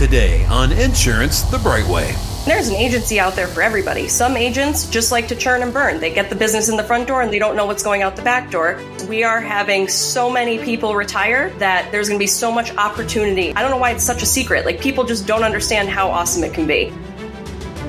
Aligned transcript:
Today 0.00 0.46
on 0.46 0.72
Insurance 0.72 1.42
the 1.42 1.58
Brightway. 1.58 2.14
There's 2.46 2.68
an 2.68 2.74
agency 2.74 3.20
out 3.20 3.36
there 3.36 3.46
for 3.46 3.60
everybody. 3.60 4.08
Some 4.08 4.34
agents 4.34 4.88
just 4.88 5.12
like 5.12 5.28
to 5.28 5.36
churn 5.36 5.62
and 5.62 5.74
burn. 5.74 6.00
They 6.00 6.10
get 6.10 6.30
the 6.30 6.36
business 6.36 6.70
in 6.70 6.78
the 6.78 6.82
front 6.82 7.06
door 7.06 7.20
and 7.20 7.30
they 7.30 7.38
don't 7.38 7.54
know 7.54 7.66
what's 7.66 7.82
going 7.82 8.00
out 8.00 8.16
the 8.16 8.22
back 8.22 8.50
door. 8.50 8.82
We 9.10 9.24
are 9.24 9.42
having 9.42 9.88
so 9.88 10.30
many 10.30 10.58
people 10.58 10.94
retire 10.94 11.50
that 11.58 11.92
there's 11.92 12.08
going 12.08 12.18
to 12.18 12.22
be 12.22 12.26
so 12.26 12.50
much 12.50 12.74
opportunity. 12.78 13.52
I 13.54 13.60
don't 13.60 13.70
know 13.70 13.76
why 13.76 13.90
it's 13.90 14.02
such 14.02 14.22
a 14.22 14.26
secret. 14.26 14.64
Like, 14.64 14.80
people 14.80 15.04
just 15.04 15.26
don't 15.26 15.44
understand 15.44 15.90
how 15.90 16.08
awesome 16.08 16.44
it 16.44 16.54
can 16.54 16.66
be. 16.66 16.90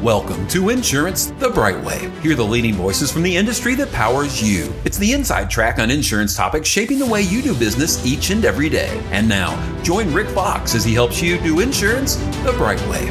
Welcome 0.02 0.48
to 0.48 0.70
Insurance 0.70 1.28
the 1.28 1.50
Brightway. 1.50 2.10
Hear 2.22 2.34
the 2.34 2.44
leading 2.44 2.74
voices 2.74 3.12
from 3.12 3.22
the 3.22 3.38
industry 3.38 3.76
that 3.76 3.92
powers 3.92 4.42
you. 4.42 4.74
It's 4.84 4.98
the 4.98 5.14
inside 5.14 5.52
track 5.52 5.78
on 5.78 5.92
insurance 5.92 6.36
topics 6.36 6.68
shaping 6.68 6.98
the 6.98 7.06
way 7.06 7.22
you 7.22 7.44
do 7.44 7.54
business 7.54 8.04
each 8.04 8.32
and 8.32 8.44
every 8.44 8.68
day. 8.68 9.00
And 9.12 9.30
now, 9.30 9.54
join 9.84 10.12
Rick 10.12 10.30
Fox 10.30 10.74
as 10.74 10.84
he 10.84 10.96
helps 10.96 11.22
you 11.22 11.40
do 11.42 11.60
insurance 11.60 12.16
the 12.16 12.52
bright 12.58 12.82
way. 12.88 13.06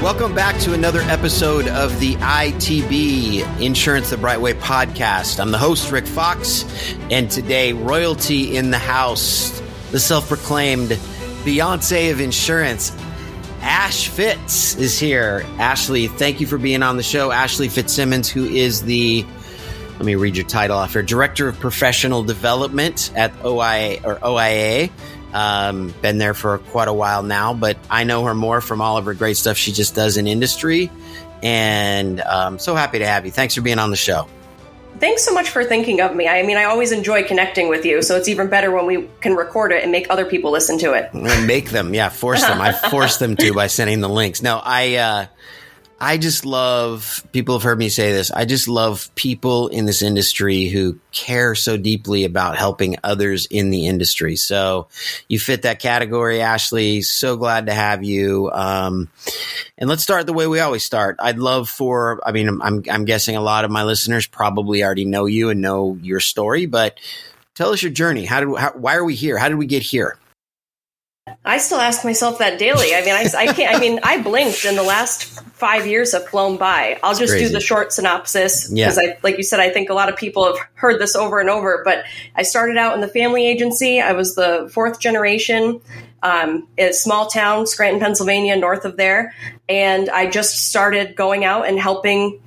Welcome 0.00 0.34
back 0.34 0.58
to 0.60 0.72
another 0.72 1.02
episode 1.02 1.68
of 1.68 2.00
the 2.00 2.14
ITB 2.14 3.60
Insurance 3.60 4.08
the 4.08 4.16
Brightway 4.16 4.54
podcast. 4.54 5.40
I'm 5.40 5.50
the 5.50 5.58
host, 5.58 5.92
Rick 5.92 6.06
Fox, 6.06 6.64
and 7.10 7.30
today, 7.30 7.74
royalty 7.74 8.56
in 8.56 8.70
the 8.70 8.78
house, 8.78 9.60
the 9.90 10.00
self 10.00 10.26
proclaimed 10.26 10.92
Beyonce 11.44 12.10
of 12.10 12.20
insurance, 12.20 12.92
Ash 13.62 14.08
Fitz 14.08 14.74
is 14.76 14.98
here. 14.98 15.44
Ashley, 15.58 16.08
thank 16.08 16.40
you 16.40 16.46
for 16.46 16.58
being 16.58 16.82
on 16.82 16.96
the 16.96 17.02
show. 17.02 17.30
Ashley 17.30 17.68
Fitzsimmons, 17.68 18.28
who 18.28 18.44
is 18.44 18.82
the 18.82 19.24
let 19.92 20.04
me 20.04 20.16
read 20.16 20.36
your 20.36 20.46
title 20.46 20.76
off 20.76 20.94
here 20.94 21.02
Director 21.02 21.48
of 21.48 21.60
Professional 21.60 22.24
Development 22.24 23.12
at 23.14 23.32
OIA 23.44 24.00
or 24.04 24.18
OIA. 24.24 24.90
Um, 25.32 25.94
been 26.02 26.18
there 26.18 26.34
for 26.34 26.58
quite 26.58 26.88
a 26.88 26.92
while 26.92 27.22
now, 27.22 27.54
but 27.54 27.78
I 27.88 28.04
know 28.04 28.24
her 28.24 28.34
more 28.34 28.60
from 28.60 28.80
all 28.80 28.96
of 28.96 29.04
her 29.04 29.14
great 29.14 29.36
stuff 29.36 29.56
she 29.56 29.70
just 29.72 29.94
does 29.94 30.16
in 30.16 30.26
industry. 30.26 30.90
And 31.42 32.20
um, 32.20 32.58
so 32.58 32.74
happy 32.74 32.98
to 32.98 33.06
have 33.06 33.24
you. 33.24 33.30
Thanks 33.30 33.54
for 33.54 33.60
being 33.60 33.78
on 33.78 33.90
the 33.90 33.96
show. 33.96 34.28
Thanks 34.98 35.24
so 35.24 35.34
much 35.34 35.50
for 35.50 35.64
thinking 35.64 36.00
of 36.00 36.14
me. 36.14 36.28
I 36.28 36.42
mean, 36.42 36.56
I 36.56 36.64
always 36.64 36.92
enjoy 36.92 37.24
connecting 37.24 37.68
with 37.68 37.84
you, 37.84 38.02
so 38.02 38.16
it's 38.16 38.28
even 38.28 38.48
better 38.48 38.70
when 38.70 38.86
we 38.86 39.08
can 39.20 39.34
record 39.34 39.72
it 39.72 39.82
and 39.82 39.90
make 39.90 40.06
other 40.10 40.24
people 40.24 40.52
listen 40.52 40.78
to 40.78 40.92
it. 40.92 41.12
make 41.46 41.70
them, 41.70 41.94
yeah, 41.94 42.08
force 42.08 42.42
them. 42.42 42.60
I 42.60 42.72
force 42.72 43.16
them 43.16 43.36
to 43.36 43.52
by 43.52 43.66
sending 43.66 44.00
the 44.00 44.08
links. 44.08 44.42
No, 44.42 44.60
I 44.62 44.94
uh, 44.96 45.26
I 46.02 46.18
just 46.18 46.44
love 46.44 47.24
people 47.30 47.54
have 47.54 47.62
heard 47.62 47.78
me 47.78 47.88
say 47.88 48.10
this. 48.10 48.32
I 48.32 48.44
just 48.44 48.66
love 48.66 49.08
people 49.14 49.68
in 49.68 49.84
this 49.84 50.02
industry 50.02 50.66
who 50.66 50.98
care 51.12 51.54
so 51.54 51.76
deeply 51.76 52.24
about 52.24 52.56
helping 52.56 52.96
others 53.04 53.46
in 53.46 53.70
the 53.70 53.86
industry. 53.86 54.34
So 54.34 54.88
you 55.28 55.38
fit 55.38 55.62
that 55.62 55.78
category, 55.78 56.40
Ashley. 56.40 57.02
So 57.02 57.36
glad 57.36 57.66
to 57.66 57.72
have 57.72 58.02
you. 58.02 58.50
Um, 58.52 59.10
and 59.82 59.90
let's 59.90 60.04
start 60.04 60.26
the 60.26 60.32
way 60.32 60.46
we 60.46 60.60
always 60.60 60.84
start. 60.84 61.16
I'd 61.18 61.38
love 61.38 61.68
for, 61.68 62.20
I 62.24 62.30
mean, 62.30 62.60
I'm, 62.62 62.84
I'm 62.88 63.04
guessing 63.04 63.34
a 63.34 63.40
lot 63.40 63.64
of 63.64 63.70
my 63.72 63.82
listeners 63.82 64.28
probably 64.28 64.84
already 64.84 65.04
know 65.04 65.26
you 65.26 65.50
and 65.50 65.60
know 65.60 65.98
your 66.00 66.20
story, 66.20 66.66
but 66.66 67.00
tell 67.56 67.72
us 67.72 67.82
your 67.82 67.90
journey. 67.90 68.24
How 68.24 68.38
did, 68.38 68.56
how, 68.56 68.70
why 68.76 68.94
are 68.94 69.02
we 69.04 69.16
here? 69.16 69.38
How 69.38 69.48
did 69.48 69.58
we 69.58 69.66
get 69.66 69.82
here? 69.82 70.16
I 71.44 71.58
still 71.58 71.80
ask 71.80 72.04
myself 72.04 72.38
that 72.38 72.60
daily. 72.60 72.94
I 72.94 73.00
mean, 73.00 73.14
I, 73.14 73.26
I 73.36 73.52
can't. 73.52 73.74
I 73.74 73.80
mean, 73.80 73.98
I 74.04 74.22
blinked, 74.22 74.64
and 74.64 74.78
the 74.78 74.82
last 74.84 75.24
five 75.52 75.86
years 75.86 76.12
have 76.12 76.28
flown 76.28 76.58
by. 76.58 76.98
I'll 77.02 77.14
just 77.14 77.36
do 77.36 77.48
the 77.48 77.60
short 77.60 77.92
synopsis 77.92 78.68
because, 78.68 78.96
yeah. 79.00 79.14
I, 79.14 79.18
like 79.22 79.36
you 79.36 79.44
said, 79.44 79.58
I 79.58 79.70
think 79.70 79.88
a 79.88 79.94
lot 79.94 80.08
of 80.08 80.16
people 80.16 80.44
have 80.46 80.56
heard 80.74 81.00
this 81.00 81.14
over 81.14 81.40
and 81.40 81.48
over. 81.48 81.82
But 81.84 82.04
I 82.34 82.42
started 82.42 82.76
out 82.76 82.94
in 82.94 83.00
the 83.00 83.08
family 83.08 83.46
agency. 83.46 84.00
I 84.00 84.12
was 84.12 84.34
the 84.34 84.68
fourth 84.72 84.98
generation. 84.98 85.80
Um, 86.22 86.68
a 86.78 86.92
small 86.92 87.26
town, 87.26 87.66
Scranton, 87.66 88.00
Pennsylvania, 88.00 88.54
north 88.54 88.84
of 88.84 88.96
there, 88.96 89.34
and 89.68 90.08
I 90.08 90.30
just 90.30 90.68
started 90.68 91.16
going 91.16 91.44
out 91.44 91.66
and 91.66 91.78
helping 91.78 92.40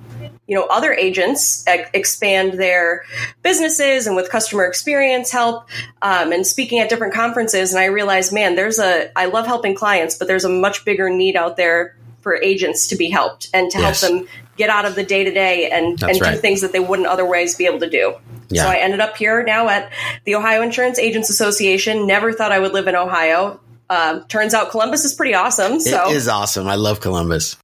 you 0.46 0.54
know 0.54 0.66
other 0.66 0.92
agents 0.92 1.64
expand 1.66 2.54
their 2.54 3.04
businesses 3.42 4.06
and 4.06 4.16
with 4.16 4.30
customer 4.30 4.64
experience 4.64 5.30
help 5.30 5.68
um, 6.02 6.32
and 6.32 6.46
speaking 6.46 6.78
at 6.78 6.88
different 6.88 7.12
conferences 7.12 7.72
and 7.72 7.80
i 7.80 7.86
realized 7.86 8.32
man 8.32 8.54
there's 8.54 8.78
a 8.78 9.10
i 9.18 9.26
love 9.26 9.46
helping 9.46 9.74
clients 9.74 10.16
but 10.16 10.28
there's 10.28 10.44
a 10.44 10.48
much 10.48 10.84
bigger 10.84 11.10
need 11.10 11.36
out 11.36 11.56
there 11.56 11.96
for 12.20 12.36
agents 12.42 12.88
to 12.88 12.96
be 12.96 13.10
helped 13.10 13.48
and 13.52 13.70
to 13.70 13.78
yes. 13.78 14.00
help 14.00 14.12
them 14.12 14.28
get 14.56 14.70
out 14.70 14.84
of 14.84 14.94
the 14.94 15.04
day 15.04 15.24
to 15.24 15.32
day 15.32 15.70
and 15.70 16.02
and 16.02 16.20
right. 16.20 16.34
do 16.34 16.36
things 16.36 16.60
that 16.60 16.72
they 16.72 16.80
wouldn't 16.80 17.08
otherwise 17.08 17.54
be 17.54 17.66
able 17.66 17.80
to 17.80 17.90
do 17.90 18.14
yeah. 18.48 18.62
so 18.62 18.68
i 18.68 18.76
ended 18.76 19.00
up 19.00 19.16
here 19.16 19.42
now 19.42 19.68
at 19.68 19.92
the 20.24 20.34
ohio 20.34 20.62
insurance 20.62 20.98
agents 20.98 21.28
association 21.28 22.06
never 22.06 22.32
thought 22.32 22.52
i 22.52 22.58
would 22.58 22.72
live 22.72 22.86
in 22.86 22.94
ohio 22.94 23.60
uh, 23.90 24.20
turns 24.28 24.54
out 24.54 24.70
Columbus 24.70 25.04
is 25.04 25.14
pretty 25.14 25.34
awesome. 25.34 25.80
So 25.80 26.10
it 26.10 26.16
is 26.16 26.28
awesome. 26.28 26.66
I 26.66 26.74
love 26.74 27.00
Columbus 27.00 27.56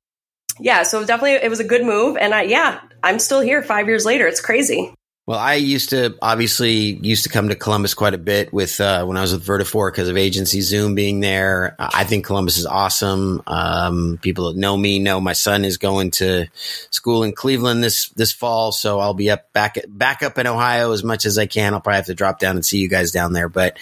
yeah, 0.61 0.83
so 0.83 1.05
definitely 1.05 1.33
it 1.33 1.51
was 1.51 1.61
a 1.61 1.65
good 1.65 1.85
move. 1.85 2.17
And 2.17 2.35
I, 2.35 2.43
yeah, 2.43 2.81
I'm 3.03 3.19
still 3.19 3.41
here 3.41 3.63
five 3.63 3.89
years 3.89 4.05
later. 4.05 4.27
It's 4.27 4.41
crazy. 4.41 4.95
Well, 5.33 5.41
I 5.41 5.55
used 5.55 5.89
to 5.91 6.15
obviously 6.21 6.75
used 6.75 7.25
to 7.25 7.31
come 7.31 7.49
to 7.49 7.55
Columbus 7.55 7.95
quite 7.95 8.13
a 8.13 8.19
bit 8.19 8.53
with 8.53 8.79
uh, 8.83 9.07
when 9.07 9.17
I 9.17 9.23
was 9.23 9.33
with 9.33 9.47
Vertafore 9.47 9.91
because 9.91 10.11
of 10.11 10.17
AgencyZoom 10.17 10.95
being 10.95 11.21
there. 11.21 11.75
I 11.79 12.05
think 12.05 12.27
Columbus 12.27 12.59
is 12.59 12.67
awesome. 12.67 13.43
Um, 13.47 14.19
people 14.21 14.53
that 14.53 14.59
know 14.59 14.77
me 14.77 14.99
know 14.99 15.23
my 15.23 15.33
son 15.33 15.65
is 15.65 15.79
going 15.79 16.11
to 16.11 16.49
school 16.91 17.23
in 17.23 17.33
Cleveland 17.33 17.83
this 17.83 18.11
this 18.11 18.31
fall, 18.31 18.73
so 18.73 19.01
I'll 19.01 19.15
be 19.15 19.31
up 19.31 19.51
back 19.55 19.79
back 19.89 20.23
up 20.23 20.37
in 20.37 20.47
Ohio 20.47 20.93
as 20.93 21.03
much 21.03 21.25
as 21.25 21.39
I 21.39 21.47
can. 21.47 21.73
I'll 21.73 21.81
probably 21.81 21.97
have 21.97 22.07
to 22.07 22.15
drop 22.15 22.39
down 22.39 22.57
and 22.57 22.65
see 22.67 22.81
you 22.81 22.91
guys 22.91 23.11
down 23.11 23.33
there. 23.33 23.49
But 23.49 23.79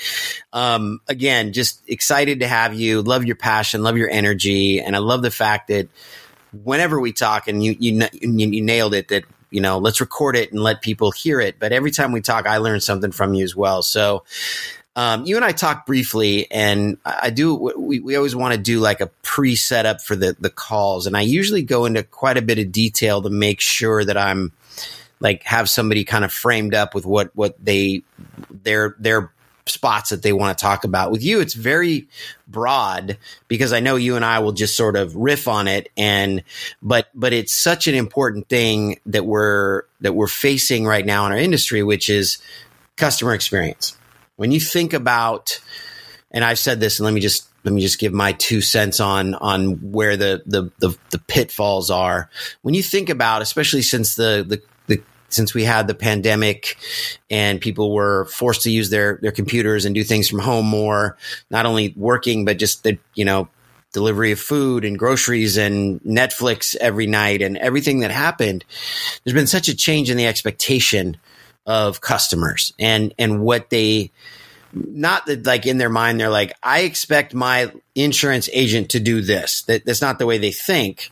um, 0.52 1.00
again, 1.08 1.52
just 1.52 1.82
excited 1.88 2.38
to 2.40 2.46
have 2.46 2.74
you. 2.74 3.02
Love 3.02 3.24
your 3.24 3.34
passion, 3.34 3.82
love 3.82 3.96
your 3.96 4.08
energy, 4.08 4.80
and 4.80 4.94
I 4.94 5.00
love 5.00 5.22
the 5.22 5.32
fact 5.32 5.66
that 5.66 5.88
whenever 6.62 7.00
we 7.00 7.12
talk, 7.12 7.48
and 7.48 7.60
you 7.60 7.74
you 7.76 8.06
you 8.20 8.62
nailed 8.62 8.94
it 8.94 9.08
that 9.08 9.24
you 9.50 9.60
know 9.60 9.78
let's 9.78 10.00
record 10.00 10.36
it 10.36 10.52
and 10.52 10.62
let 10.62 10.82
people 10.82 11.10
hear 11.10 11.40
it. 11.40 11.58
But 11.58 11.72
every 11.72 11.90
time 11.90 12.12
we 12.12 12.20
talk, 12.20 12.46
I 12.46 12.58
learn 12.58 12.80
something 12.80 13.12
from 13.12 13.34
you 13.34 13.44
as 13.44 13.54
well. 13.56 13.82
So. 13.82 14.24
Um, 14.96 15.24
you 15.24 15.36
and 15.36 15.44
I 15.44 15.52
talked 15.52 15.86
briefly, 15.86 16.50
and 16.50 16.98
I 17.06 17.30
do. 17.30 17.54
We, 17.54 18.00
we 18.00 18.16
always 18.16 18.34
want 18.34 18.54
to 18.54 18.60
do 18.60 18.80
like 18.80 19.00
a 19.00 19.06
pre 19.22 19.54
setup 19.54 20.00
for 20.00 20.16
the 20.16 20.36
the 20.38 20.50
calls, 20.50 21.06
and 21.06 21.16
I 21.16 21.20
usually 21.20 21.62
go 21.62 21.84
into 21.84 22.02
quite 22.02 22.36
a 22.36 22.42
bit 22.42 22.58
of 22.58 22.72
detail 22.72 23.22
to 23.22 23.30
make 23.30 23.60
sure 23.60 24.04
that 24.04 24.16
I'm 24.16 24.52
like 25.20 25.44
have 25.44 25.70
somebody 25.70 26.04
kind 26.04 26.24
of 26.24 26.32
framed 26.32 26.74
up 26.74 26.94
with 26.94 27.06
what 27.06 27.30
what 27.36 27.54
they 27.64 28.02
their 28.50 28.96
their 28.98 29.32
spots 29.66 30.10
that 30.10 30.22
they 30.22 30.32
want 30.32 30.56
to 30.56 30.60
talk 30.60 30.84
about. 30.84 31.10
With 31.10 31.22
you, 31.22 31.40
it's 31.40 31.54
very 31.54 32.08
broad 32.48 33.18
because 33.48 33.72
I 33.72 33.80
know 33.80 33.96
you 33.96 34.16
and 34.16 34.24
I 34.24 34.40
will 34.40 34.52
just 34.52 34.76
sort 34.76 34.96
of 34.96 35.14
riff 35.14 35.46
on 35.46 35.68
it 35.68 35.90
and 35.96 36.42
but 36.82 37.08
but 37.14 37.32
it's 37.32 37.54
such 37.54 37.86
an 37.86 37.94
important 37.94 38.48
thing 38.48 38.98
that 39.06 39.24
we're 39.24 39.84
that 40.00 40.14
we're 40.14 40.26
facing 40.26 40.84
right 40.86 41.06
now 41.06 41.26
in 41.26 41.32
our 41.32 41.38
industry 41.38 41.82
which 41.82 42.08
is 42.08 42.38
customer 42.96 43.34
experience. 43.34 43.96
When 44.36 44.52
you 44.52 44.60
think 44.60 44.92
about 44.92 45.60
and 46.30 46.44
I've 46.44 46.58
said 46.58 46.80
this 46.80 46.98
and 46.98 47.04
let 47.04 47.14
me 47.14 47.20
just 47.20 47.46
let 47.64 47.74
me 47.74 47.80
just 47.80 47.98
give 47.98 48.12
my 48.12 48.32
two 48.32 48.60
cents 48.60 49.00
on 49.00 49.34
on 49.34 49.92
where 49.92 50.16
the 50.16 50.42
the 50.46 50.70
the, 50.78 50.96
the 51.10 51.18
pitfalls 51.18 51.90
are. 51.90 52.30
When 52.62 52.74
you 52.74 52.82
think 52.82 53.10
about 53.10 53.42
especially 53.42 53.82
since 53.82 54.14
the 54.14 54.44
the 54.46 54.62
since 55.30 55.54
we 55.54 55.64
had 55.64 55.86
the 55.86 55.94
pandemic 55.94 56.76
and 57.30 57.60
people 57.60 57.92
were 57.92 58.26
forced 58.26 58.62
to 58.62 58.70
use 58.70 58.90
their 58.90 59.18
their 59.22 59.32
computers 59.32 59.84
and 59.84 59.94
do 59.94 60.04
things 60.04 60.28
from 60.28 60.38
home 60.38 60.66
more, 60.66 61.16
not 61.50 61.66
only 61.66 61.94
working 61.96 62.44
but 62.44 62.58
just 62.58 62.82
the 62.82 62.98
you 63.14 63.24
know 63.24 63.48
delivery 63.92 64.32
of 64.32 64.38
food 64.38 64.84
and 64.84 64.98
groceries 64.98 65.56
and 65.56 66.00
Netflix 66.02 66.76
every 66.76 67.06
night 67.06 67.42
and 67.42 67.56
everything 67.56 68.00
that 68.00 68.10
happened, 68.10 68.64
there's 69.24 69.34
been 69.34 69.46
such 69.46 69.68
a 69.68 69.76
change 69.76 70.10
in 70.10 70.16
the 70.16 70.26
expectation 70.26 71.16
of 71.66 72.00
customers 72.00 72.72
and 72.78 73.14
and 73.18 73.40
what 73.40 73.70
they 73.70 74.10
not 74.72 75.26
that 75.26 75.44
like 75.46 75.66
in 75.66 75.78
their 75.78 75.90
mind 75.90 76.18
they're 76.18 76.30
like 76.30 76.52
I 76.62 76.80
expect 76.80 77.34
my 77.34 77.72
insurance 77.94 78.48
agent 78.52 78.90
to 78.90 79.00
do 79.00 79.20
this. 79.20 79.62
That 79.62 79.84
that's 79.84 80.02
not 80.02 80.18
the 80.18 80.26
way 80.26 80.38
they 80.38 80.52
think. 80.52 81.10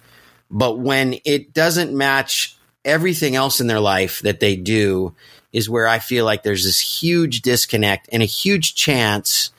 But 0.51 0.79
when 0.79 1.17
it 1.25 1.53
doesn't 1.53 1.97
match 1.97 2.58
everything 2.85 3.37
else 3.37 3.61
in 3.61 3.67
their 3.67 3.81
life 3.81 4.21
that 4.21 4.41
they 4.41 4.57
do 4.57 5.15
is 5.53 5.69
where 5.69 5.89
I 5.89 5.99
feel 5.99 6.25
like 6.25 6.43
there's 6.43 6.65
this 6.65 6.81
huge 6.81 7.43
disconnect 7.43 8.09
and 8.13 8.23
a 8.23 8.27
huge 8.27 8.75
chance 8.75 9.51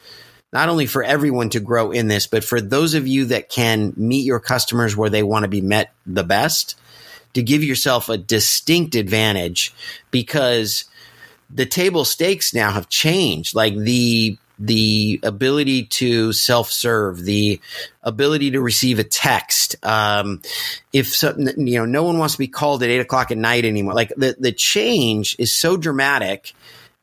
not 0.52 0.70
only 0.70 0.88
for 0.88 1.04
everyone 1.04 1.50
to 1.52 1.60
grow 1.60 1.92
in 1.92 2.08
this, 2.08 2.26
but 2.26 2.44
for 2.44 2.60
those 2.60 2.96
of 2.96 3.08
you 3.08 3.26
that 3.26 3.50
can 3.50 3.94
meet 3.96 4.26
your 4.26 4.40
customers 4.40 4.98
where 4.98 5.10
they 5.10 5.22
want 5.22 5.44
to 5.44 5.50
be 5.50 5.62
met 5.62 5.94
the 6.08 6.24
best, 6.24 6.76
to 7.34 7.44
give 7.44 7.64
yourself 7.64 8.10
a 8.10 8.18
distinct 8.18 8.96
advantage 8.96 9.74
because 10.12 10.86
the 11.50 11.66
table 11.66 12.06
stakes 12.06 12.54
now 12.54 12.72
have 12.72 12.90
changed. 12.90 13.56
Like 13.56 13.76
the 13.76 14.38
the 14.60 15.20
ability 15.24 15.86
to 15.86 16.34
self 16.34 16.70
serve, 16.70 17.24
the 17.24 17.62
ability 18.04 18.52
to 18.52 18.62
receive 18.62 19.00
a 19.00 19.04
text. 19.04 19.76
Um, 19.86 20.42
if 20.92 21.16
something, 21.16 21.68
you 21.68 21.80
know, 21.80 21.86
no 21.86 22.04
one 22.04 22.18
wants 22.18 22.34
to 22.34 22.40
be 22.40 22.48
called 22.48 22.84
at 22.84 22.90
eight 22.90 23.00
o'clock 23.00 23.32
at 23.32 23.38
night 23.38 23.64
anymore. 23.64 23.94
Like 23.94 24.14
the, 24.18 24.36
the 24.38 24.52
change 24.52 25.36
is 25.40 25.54
so 25.54 25.78
dramatic 25.78 26.54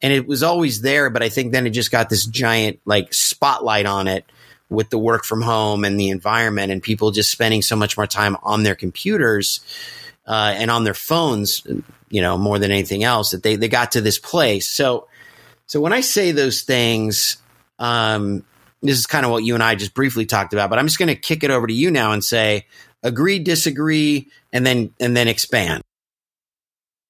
and 0.03 0.12
it 0.12 0.26
was 0.26 0.43
always 0.43 0.82
there, 0.82 1.08
but 1.08 1.23
I 1.23 1.31
think 1.31 1.53
then 1.53 1.67
it 1.67 1.70
just 1.70 1.91
got 1.91 2.11
this 2.11 2.26
giant 2.26 2.81
like 2.85 3.14
spotlight 3.14 3.87
on 3.87 4.06
it 4.06 4.26
with 4.69 4.91
the 4.91 4.99
work 4.99 5.25
from 5.25 5.41
home 5.41 5.85
and 5.85 5.99
the 5.99 6.11
environment 6.11 6.73
and 6.73 6.82
people 6.82 7.11
just 7.11 7.31
spending 7.31 7.62
so 7.62 7.76
much 7.76 7.97
more 7.97 8.06
time 8.06 8.37
on 8.43 8.64
their 8.64 8.75
computers 8.75 9.61
uh, 10.26 10.53
and 10.56 10.70
on 10.70 10.85
their 10.85 10.94
phones, 10.94 11.67
you 12.11 12.20
know, 12.20 12.37
more 12.37 12.58
than 12.58 12.70
anything 12.70 13.05
else, 13.05 13.31
that 13.31 13.43
they, 13.43 13.56
they 13.56 13.69
got 13.69 13.93
to 13.93 14.00
this 14.00 14.19
place. 14.19 14.69
So, 14.69 15.08
so 15.67 15.81
when 15.81 15.93
I 15.93 16.00
say 16.00 16.32
those 16.32 16.62
things, 16.62 17.38
um, 17.78 18.44
this 18.82 18.99
is 18.99 19.06
kind 19.06 19.25
of 19.25 19.32
what 19.32 19.44
you 19.44 19.55
and 19.55 19.62
I 19.62 19.75
just 19.75 19.94
briefly 19.94 20.26
talked 20.26 20.52
about, 20.52 20.70
but 20.70 20.78
I'm 20.78 20.87
just 20.87 20.99
going 20.99 21.08
to 21.08 21.17
kick 21.17 21.44
it 21.44 21.50
over 21.50 21.67
to 21.67 21.73
you 21.73 21.90
now 21.90 22.12
and 22.12 22.23
say 22.23 22.67
agree, 23.02 23.38
disagree, 23.38 24.28
and 24.52 24.67
then 24.67 24.93
and 25.00 25.17
then 25.17 25.28
expand. 25.28 25.82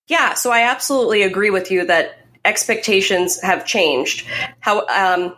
Yeah, 0.09 0.35
so 0.35 0.51
I 0.51 0.63
absolutely 0.63 1.23
agree 1.23 1.51
with 1.51 1.71
you 1.71 1.87
that 1.87 2.19
expectations 2.45 3.41
have 3.41 3.67
changed. 3.67 4.27
How 4.61 4.87
um, 4.87 5.37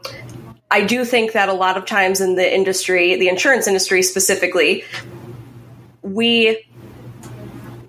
I 0.70 0.84
do 0.84 1.04
think 1.04 1.32
that 1.32 1.48
a 1.48 1.54
lot 1.54 1.76
of 1.76 1.86
times 1.86 2.20
in 2.20 2.34
the 2.34 2.54
industry, 2.54 3.16
the 3.16 3.28
insurance 3.28 3.66
industry 3.66 4.02
specifically, 4.02 4.84
we 6.02 6.64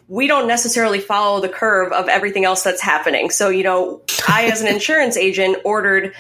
we 0.08 0.26
don't 0.26 0.48
necessarily 0.48 1.00
follow 1.00 1.40
the 1.40 1.50
curve 1.50 1.92
of 1.92 2.08
everything 2.08 2.44
else 2.44 2.64
that's 2.64 2.82
happening. 2.82 3.30
So, 3.30 3.50
you 3.50 3.64
know, 3.64 4.02
I 4.28 4.46
as 4.46 4.62
an 4.62 4.68
insurance 4.68 5.18
agent 5.18 5.58
ordered 5.64 6.16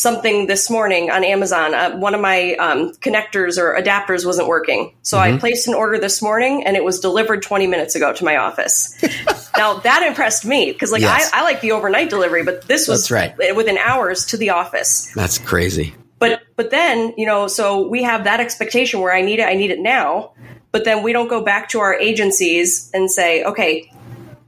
something 0.00 0.46
this 0.46 0.70
morning 0.70 1.10
on 1.10 1.24
Amazon. 1.24 1.74
Uh, 1.74 1.96
one 1.96 2.14
of 2.14 2.20
my 2.20 2.54
um, 2.54 2.92
connectors 2.94 3.58
or 3.58 3.76
adapters 3.80 4.24
wasn't 4.24 4.48
working. 4.48 4.94
So 5.02 5.18
mm-hmm. 5.18 5.36
I 5.36 5.38
placed 5.38 5.68
an 5.68 5.74
order 5.74 5.98
this 5.98 6.22
morning 6.22 6.64
and 6.66 6.76
it 6.76 6.84
was 6.84 7.00
delivered 7.00 7.42
20 7.42 7.66
minutes 7.66 7.94
ago 7.94 8.12
to 8.12 8.24
my 8.24 8.36
office. 8.36 9.00
now 9.56 9.74
that 9.74 10.02
impressed 10.02 10.44
me 10.44 10.72
because 10.72 10.90
like 10.90 11.02
yes. 11.02 11.30
I, 11.32 11.40
I, 11.40 11.42
like 11.42 11.60
the 11.60 11.72
overnight 11.72 12.08
delivery, 12.08 12.42
but 12.44 12.66
this 12.66 12.88
was 12.88 13.10
right. 13.10 13.34
within 13.54 13.76
hours 13.76 14.24
to 14.26 14.36
the 14.36 14.50
office. 14.50 15.12
That's 15.14 15.38
crazy. 15.38 15.94
But 16.18 16.42
but 16.56 16.70
then, 16.70 17.14
you 17.16 17.26
know, 17.26 17.46
so 17.46 17.88
we 17.88 18.02
have 18.02 18.24
that 18.24 18.40
expectation 18.40 19.00
where 19.00 19.12
I 19.12 19.22
need 19.22 19.38
it, 19.38 19.44
I 19.44 19.54
need 19.54 19.70
it 19.70 19.80
now. 19.80 20.32
But 20.72 20.84
then 20.84 21.02
we 21.02 21.12
don't 21.12 21.28
go 21.28 21.42
back 21.42 21.70
to 21.70 21.80
our 21.80 21.94
agencies 21.94 22.90
and 22.94 23.10
say, 23.10 23.42
okay, 23.42 23.90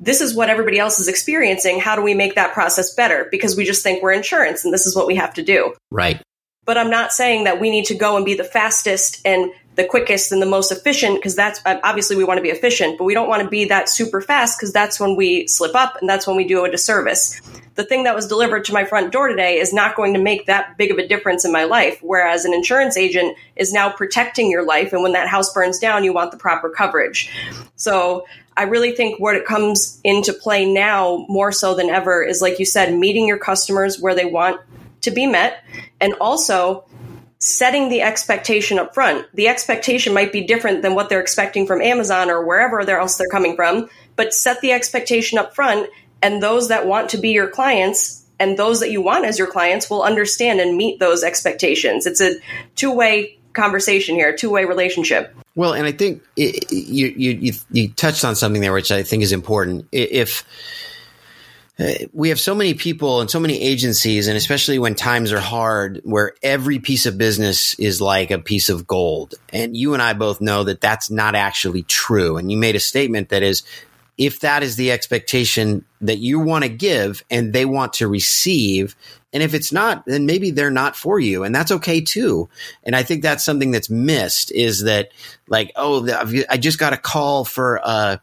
this 0.03 0.21
is 0.21 0.35
what 0.35 0.51
everybody 0.51 0.81
else 0.81 0.99
is 0.99 1.07
experiencing. 1.07 1.79
How 1.79 1.95
do 1.95 2.03
we 2.03 2.13
make 2.13 2.35
that 2.35 2.53
process 2.53 2.93
better? 2.93 3.29
Because 3.31 3.57
we 3.57 3.65
just 3.65 3.85
think 3.85 4.03
we're 4.03 4.13
insurance 4.13 4.65
and 4.65 4.75
this 4.75 4.85
is 4.85 4.97
what 4.97 5.07
we 5.07 5.15
have 5.15 5.33
to 5.35 5.43
do. 5.43 5.75
Right. 5.93 6.21
But 6.65 6.77
I'm 6.77 6.91
not 6.91 7.13
saying 7.13 7.45
that 7.45 7.61
we 7.61 7.71
need 7.71 7.87
to 7.87 7.95
go 7.95 8.17
and 8.17 8.25
be 8.25 8.35
the 8.35 8.45
fastest 8.45 9.21
and 9.25 9.53
the 9.77 9.85
quickest 9.85 10.33
and 10.33 10.43
the 10.43 10.47
most 10.47 10.71
efficient 10.71 11.17
because 11.17 11.35
that's 11.35 11.61
obviously 11.65 12.17
we 12.17 12.25
want 12.25 12.39
to 12.39 12.43
be 12.43 12.51
efficient, 12.51 12.99
but 12.99 13.05
we 13.05 13.15
don't 13.15 13.29
want 13.29 13.43
to 13.43 13.49
be 13.49 13.65
that 13.67 13.89
super 13.89 14.21
fast 14.21 14.59
because 14.59 14.73
that's 14.73 15.01
when 15.01 15.17
we 15.17 15.47
slip 15.47 15.75
up 15.75 15.97
and 16.01 16.09
that's 16.09 16.27
when 16.27 16.37
we 16.37 16.45
do 16.45 16.65
a 16.65 16.71
disservice. 16.71 17.41
The 17.75 17.85
thing 17.85 18.05
that 18.05 18.15
was 18.15 18.27
delivered 18.27 18.65
to 18.67 18.75
my 18.75 18.85
front 18.85 19.13
door 19.13 19.29
today 19.29 19.59
is 19.59 19.73
not 19.73 19.97
going 19.97 20.13
to 20.15 20.21
make 20.21 20.47
that 20.47 20.77
big 20.77 20.91
of 20.91 20.99
a 20.99 21.09
difference 21.09 21.45
in 21.45 21.53
my 21.53 21.65
life. 21.65 21.99
Whereas 22.03 22.45
an 22.45 22.53
insurance 22.53 22.99
agent 22.99 23.37
is 23.57 23.73
now 23.73 23.91
protecting 23.91 24.51
your 24.51 24.67
life. 24.67 24.93
And 24.93 25.03
when 25.03 25.13
that 25.13 25.27
house 25.27 25.53
burns 25.55 25.79
down, 25.79 26.05
you 26.05 26.13
want 26.13 26.33
the 26.33 26.37
proper 26.37 26.69
coverage. 26.69 27.31
So 27.77 28.27
I 28.57 28.65
really 28.65 28.93
think 28.93 29.19
what 29.19 29.37
it 29.37 29.47
comes 29.47 30.01
into 30.05 30.33
play 30.33 30.71
now 30.71 31.25
more 31.29 31.53
so 31.53 31.75
than 31.75 31.89
ever 31.89 32.23
is 32.23 32.41
like 32.41 32.59
you 32.59 32.65
said, 32.67 32.95
meeting 32.95 33.27
your 33.27 33.39
customers 33.39 34.01
where 34.01 34.15
they 34.15 34.25
want 34.25 34.61
to 35.03 35.11
be 35.11 35.27
met 35.27 35.65
and 36.01 36.15
also 36.15 36.85
setting 37.39 37.89
the 37.89 38.03
expectation 38.03 38.79
up 38.79 38.95
front. 38.95 39.27
The 39.35 39.49
expectation 39.49 40.15
might 40.15 40.33
be 40.33 40.47
different 40.47 40.83
than 40.83 40.95
what 40.95 41.09
they're 41.09 41.21
expecting 41.21 41.67
from 41.67 41.83
Amazon 41.83 42.31
or 42.31 42.47
wherever 42.47 42.81
else 42.89 43.17
they're 43.17 43.29
coming 43.29 43.57
from, 43.57 43.89
but 44.15 44.33
set 44.33 44.61
the 44.61 44.71
expectation 44.73 45.39
up 45.39 45.55
front 45.55 45.89
and 46.23 46.41
those 46.41 46.69
that 46.69 46.87
want 46.87 47.11
to 47.11 47.19
be 47.19 47.31
your 47.31 47.49
clients 47.49 48.25
and 48.39 48.57
those 48.57 48.81
that 48.81 48.93
you 48.93 49.03
want 49.03 49.25
as 49.25 49.39
your 49.39 49.51
clients 49.51 49.91
will 49.91 50.03
understand 50.03 50.61
and 50.61 50.77
meet 50.77 51.01
those 51.01 51.25
expectations. 51.25 52.07
It's 52.07 52.21
a 52.21 52.37
two-way 52.77 53.39
conversation 53.53 54.15
here, 54.15 54.35
two-way 54.35 54.65
relationship. 54.65 55.35
Well, 55.55 55.75
and 55.75 55.87
I 55.87 55.93
think 55.93 56.23
it, 56.37 56.73
you, 56.73 57.09
you 57.09 57.53
you 57.71 57.89
touched 57.91 58.25
on 58.25 58.37
something 58.37 58.63
there, 58.63 58.73
which 58.73 58.91
I 58.91 59.03
think 59.03 59.23
is 59.23 59.33
important. 59.33 59.87
If 59.93 60.45
uh, 61.79 61.93
we 62.13 62.31
have 62.31 62.41
so 62.41 62.55
many 62.55 62.75
people 62.75 63.21
and 63.21 63.31
so 63.31 63.41
many 63.41 63.61
agencies, 63.61 64.29
and 64.29 64.37
especially 64.37 64.79
when 64.79 64.95
times 64.95 65.33
are 65.33 65.41
hard, 65.41 66.01
where 66.05 66.33
every 66.43 66.79
piece 66.79 67.07
of 67.07 67.19
business 67.19 67.75
is 67.79 68.01
like 68.01 68.31
a 68.31 68.39
piece 68.39 68.71
of 68.71 68.87
gold, 68.87 69.35
and 69.51 69.77
you 69.77 69.93
and 69.93 70.03
I 70.03 70.15
both 70.15 70.41
know 70.41 70.65
that 70.65 70.81
that's 70.81 71.11
not 71.11 71.35
actually 71.35 71.83
true. 71.83 72.39
And 72.39 72.51
you 72.51 72.57
made 72.57 72.77
a 72.77 72.81
statement 72.81 73.29
that 73.29 73.43
is, 73.43 73.63
if 74.19 74.41
that 74.41 74.63
is 74.63 74.77
the 74.77 74.93
expectation 74.93 75.85
that 76.01 76.19
you 76.19 76.39
want 76.39 76.65
to 76.65 76.69
give 76.69 77.25
and 77.31 77.53
they 77.53 77.65
want 77.65 77.95
to 77.95 78.09
receive, 78.09 78.95
and 79.33 79.43
if 79.43 79.55
it's 79.55 79.73
not, 79.73 80.05
then 80.07 80.27
maybe 80.27 80.51
they're 80.51 80.71
not 80.71 80.95
for 80.97 81.19
you. 81.19 81.43
And 81.45 81.55
that's 81.55 81.73
okay 81.73 82.01
too. 82.01 82.49
And 82.85 82.95
I 82.95 83.03
think 83.03 83.23
that's 83.23 83.45
something 83.45 83.71
that's 83.71 83.89
missed 83.89 84.53
is 84.53 84.83
that 84.83 85.11
like, 85.49 85.73
oh, 85.77 86.07
I 86.51 86.59
just 86.59 86.79
got 86.79 86.93
a 86.93 86.99
call 86.99 87.45
for 87.45 87.77
a, 87.77 88.21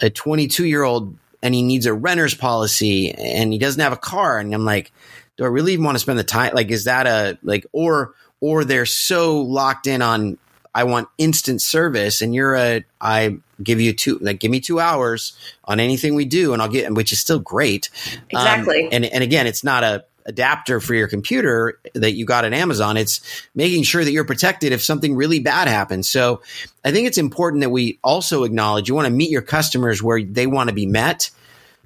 a 0.00 0.10
22 0.10 0.66
year 0.66 0.82
old 0.82 1.16
and 1.42 1.54
he 1.54 1.62
needs 1.62 1.86
a 1.86 1.94
renter's 1.94 2.34
policy 2.34 3.12
and 3.12 3.52
he 3.52 3.58
doesn't 3.58 3.80
have 3.80 3.92
a 3.92 3.96
car. 3.96 4.38
And 4.38 4.54
I'm 4.54 4.64
like, 4.64 4.92
do 5.36 5.44
I 5.44 5.48
really 5.48 5.72
even 5.72 5.84
want 5.84 5.94
to 5.96 6.00
spend 6.00 6.18
the 6.18 6.24
time? 6.24 6.54
Like, 6.54 6.70
is 6.70 6.84
that 6.84 7.06
a 7.06 7.38
like, 7.42 7.66
or, 7.72 8.14
or 8.40 8.64
they're 8.64 8.86
so 8.86 9.40
locked 9.40 9.86
in 9.86 10.02
on, 10.02 10.36
I 10.74 10.84
want 10.84 11.08
instant 11.18 11.60
service 11.62 12.22
and 12.22 12.34
you're 12.34 12.54
a, 12.54 12.84
I 13.00 13.38
give 13.62 13.80
you 13.80 13.92
two, 13.92 14.18
like, 14.18 14.40
give 14.40 14.50
me 14.50 14.60
two 14.60 14.80
hours 14.80 15.36
on 15.64 15.80
anything 15.80 16.14
we 16.14 16.24
do 16.24 16.52
and 16.52 16.62
I'll 16.62 16.68
get, 16.68 16.92
which 16.94 17.12
is 17.12 17.20
still 17.20 17.38
great. 17.38 17.90
Exactly. 18.30 18.84
Um, 18.84 18.88
and, 18.92 19.04
and 19.04 19.22
again, 19.22 19.46
it's 19.46 19.64
not 19.64 19.84
a, 19.84 20.04
adapter 20.24 20.80
for 20.80 20.94
your 20.94 21.08
computer 21.08 21.80
that 21.94 22.12
you 22.12 22.24
got 22.24 22.44
at 22.44 22.52
Amazon. 22.52 22.96
It's 22.96 23.20
making 23.56 23.82
sure 23.82 24.04
that 24.04 24.12
you're 24.12 24.24
protected 24.24 24.72
if 24.72 24.80
something 24.80 25.16
really 25.16 25.40
bad 25.40 25.66
happens. 25.66 26.08
So 26.08 26.42
I 26.84 26.92
think 26.92 27.08
it's 27.08 27.18
important 27.18 27.62
that 27.62 27.70
we 27.70 27.98
also 28.04 28.44
acknowledge 28.44 28.88
you 28.88 28.94
want 28.94 29.06
to 29.06 29.12
meet 29.12 29.30
your 29.30 29.42
customers 29.42 30.00
where 30.00 30.22
they 30.22 30.46
want 30.46 30.68
to 30.68 30.74
be 30.74 30.86
met, 30.86 31.30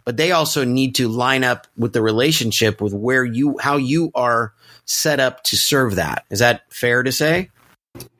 but 0.04 0.18
they 0.18 0.32
also 0.32 0.64
need 0.64 0.96
to 0.96 1.08
line 1.08 1.44
up 1.44 1.66
with 1.78 1.94
the 1.94 2.02
relationship 2.02 2.80
with 2.82 2.92
where 2.92 3.24
you, 3.24 3.56
how 3.58 3.78
you 3.78 4.10
are 4.14 4.52
set 4.84 5.18
up 5.18 5.42
to 5.44 5.56
serve 5.56 5.96
that. 5.96 6.26
Is 6.28 6.40
that 6.40 6.62
fair 6.68 7.02
to 7.02 7.12
say? 7.12 7.48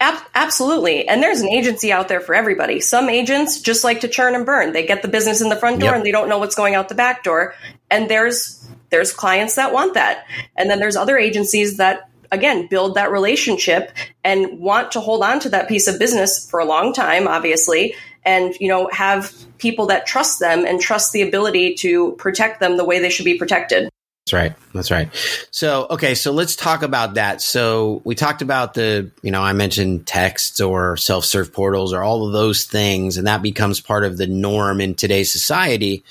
Absolutely. 0.00 1.08
And 1.08 1.22
there's 1.22 1.40
an 1.40 1.48
agency 1.48 1.92
out 1.92 2.08
there 2.08 2.20
for 2.20 2.34
everybody. 2.34 2.80
Some 2.80 3.08
agents 3.08 3.60
just 3.60 3.84
like 3.84 4.00
to 4.00 4.08
churn 4.08 4.34
and 4.34 4.46
burn. 4.46 4.72
They 4.72 4.86
get 4.86 5.02
the 5.02 5.08
business 5.08 5.40
in 5.40 5.48
the 5.48 5.56
front 5.56 5.80
door 5.80 5.90
yep. 5.90 5.96
and 5.96 6.06
they 6.06 6.12
don't 6.12 6.28
know 6.28 6.38
what's 6.38 6.54
going 6.54 6.74
out 6.74 6.88
the 6.88 6.94
back 6.94 7.24
door. 7.24 7.54
And 7.90 8.08
there's 8.08 8.62
there's 8.90 9.12
clients 9.12 9.56
that 9.56 9.72
want 9.72 9.94
that. 9.94 10.26
And 10.56 10.70
then 10.70 10.78
there's 10.78 10.96
other 10.96 11.18
agencies 11.18 11.78
that 11.78 12.08
again 12.30 12.66
build 12.68 12.94
that 12.94 13.10
relationship 13.10 13.92
and 14.24 14.58
want 14.58 14.92
to 14.92 15.00
hold 15.00 15.22
on 15.22 15.40
to 15.40 15.48
that 15.50 15.68
piece 15.68 15.86
of 15.86 15.98
business 15.98 16.48
for 16.50 16.58
a 16.60 16.64
long 16.64 16.92
time 16.92 17.28
obviously 17.28 17.94
and 18.24 18.54
you 18.58 18.68
know 18.68 18.88
have 18.92 19.32
people 19.58 19.86
that 19.86 20.06
trust 20.06 20.40
them 20.40 20.64
and 20.64 20.80
trust 20.80 21.12
the 21.12 21.22
ability 21.22 21.74
to 21.74 22.12
protect 22.16 22.58
them 22.58 22.76
the 22.76 22.84
way 22.84 22.98
they 22.98 23.10
should 23.10 23.24
be 23.24 23.38
protected 23.38 23.88
that's 24.26 24.32
right. 24.32 24.54
That's 24.74 24.90
right. 24.90 25.08
So, 25.52 25.86
okay. 25.90 26.16
So 26.16 26.32
let's 26.32 26.56
talk 26.56 26.82
about 26.82 27.14
that. 27.14 27.40
So 27.40 28.02
we 28.04 28.16
talked 28.16 28.42
about 28.42 28.74
the, 28.74 29.12
you 29.22 29.30
know, 29.30 29.40
I 29.40 29.52
mentioned 29.52 30.04
texts 30.04 30.60
or 30.60 30.96
self 30.96 31.24
serve 31.24 31.52
portals 31.52 31.92
or 31.92 32.02
all 32.02 32.26
of 32.26 32.32
those 32.32 32.64
things, 32.64 33.18
and 33.18 33.28
that 33.28 33.40
becomes 33.40 33.80
part 33.80 34.04
of 34.04 34.18
the 34.18 34.26
norm 34.26 34.80
in 34.80 34.96
today's 34.96 35.30
society 35.30 36.04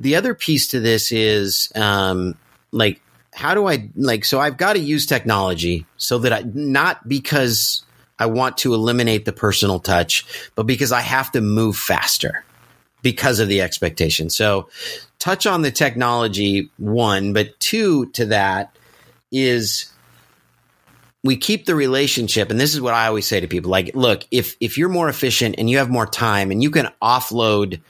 the 0.00 0.16
other 0.16 0.34
piece 0.34 0.68
to 0.68 0.80
this 0.80 1.12
is 1.12 1.70
um, 1.74 2.34
like 2.72 3.00
how 3.32 3.54
do 3.54 3.68
I 3.68 3.90
like 3.96 4.24
so 4.24 4.40
I've 4.40 4.56
got 4.56 4.72
to 4.74 4.78
use 4.80 5.06
technology 5.06 5.86
so 5.96 6.18
that 6.18 6.32
I 6.32 6.42
not 6.54 7.06
because 7.08 7.84
I 8.18 8.26
want 8.26 8.58
to 8.58 8.74
eliminate 8.74 9.24
the 9.24 9.32
personal 9.32 9.78
touch, 9.78 10.26
but 10.54 10.64
because 10.64 10.92
I 10.92 11.00
have 11.00 11.32
to 11.32 11.40
move 11.40 11.76
faster 11.76 12.44
because 13.02 13.40
of 13.40 13.48
the 13.48 13.60
expectation. 13.62 14.30
So 14.30 14.68
touch 15.18 15.46
on 15.46 15.62
the 15.62 15.70
technology 15.70 16.70
one, 16.78 17.32
but 17.32 17.58
two 17.60 18.06
to 18.12 18.26
that 18.26 18.76
is 19.32 19.92
we 21.22 21.36
keep 21.36 21.66
the 21.66 21.74
relationship 21.74 22.50
and 22.50 22.58
this 22.58 22.74
is 22.74 22.80
what 22.80 22.94
I 22.94 23.06
always 23.06 23.26
say 23.26 23.40
to 23.40 23.46
people 23.46 23.70
like 23.70 23.94
look, 23.94 24.24
if 24.30 24.56
if 24.60 24.78
you're 24.78 24.88
more 24.88 25.08
efficient 25.08 25.56
and 25.58 25.68
you 25.68 25.78
have 25.78 25.90
more 25.90 26.06
time 26.06 26.50
and 26.50 26.62
you 26.62 26.70
can 26.70 26.88
offload 27.02 27.80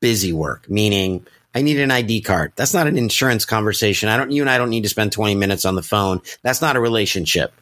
busy 0.00 0.32
work, 0.32 0.68
meaning 0.68 1.26
I 1.54 1.62
need 1.62 1.78
an 1.78 1.90
ID 1.90 2.22
card. 2.22 2.52
That's 2.56 2.74
not 2.74 2.88
an 2.88 2.98
insurance 2.98 3.44
conversation. 3.44 4.08
I 4.08 4.16
don't, 4.16 4.32
you 4.32 4.42
and 4.42 4.50
I 4.50 4.58
don't 4.58 4.70
need 4.70 4.82
to 4.82 4.88
spend 4.88 5.12
20 5.12 5.36
minutes 5.36 5.64
on 5.64 5.76
the 5.76 5.82
phone. 5.82 6.20
That's 6.42 6.60
not 6.60 6.74
a 6.74 6.80
relationship. 6.80 7.52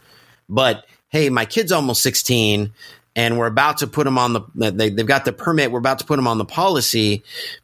But 0.49 0.87
hey, 1.11 1.29
my 1.29 1.45
kid's 1.45 1.73
almost 1.73 2.03
16 2.03 2.73
and 3.15 3.39
we're 3.39 3.47
about 3.47 3.79
to 3.79 3.87
put 3.87 4.05
them 4.05 4.19
on 4.19 4.33
the, 4.33 4.71
they, 4.71 4.91
they've 4.91 5.07
got 5.07 5.25
the 5.25 5.33
permit. 5.33 5.71
We're 5.71 5.79
about 5.79 5.99
to 5.99 6.05
put 6.05 6.17
them 6.17 6.27
on 6.27 6.39
the 6.39 6.45
policy. 6.45 7.23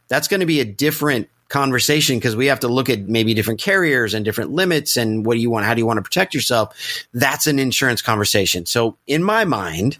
That's 0.09 0.29
going 0.29 0.41
to 0.41 0.47
be 0.47 0.61
a 0.61 0.65
different 0.65 1.29
conversation 1.49 2.19
because 2.19 2.37
we 2.37 2.47
have 2.47 2.61
to 2.61 2.69
look 2.69 2.91
at 2.91 3.09
maybe 3.09 3.35
different 3.35 3.61
carriers 3.61 4.15
and 4.15 4.25
different 4.25 4.53
limits 4.53 4.97
and 4.97 5.25
what 5.25 5.35
do 5.35 5.41
you 5.41 5.51
want? 5.51 5.65
How 5.65 5.75
do 5.75 5.81
you 5.81 5.87
want 5.87 5.97
to 5.97 6.03
protect 6.03 6.35
yourself? 6.35 6.77
That's 7.15 7.47
an 7.47 7.59
insurance 7.59 8.03
conversation. 8.03 8.67
So 8.67 8.99
in 9.07 9.23
my 9.23 9.45
mind, 9.45 9.97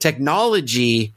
technology 0.00 1.14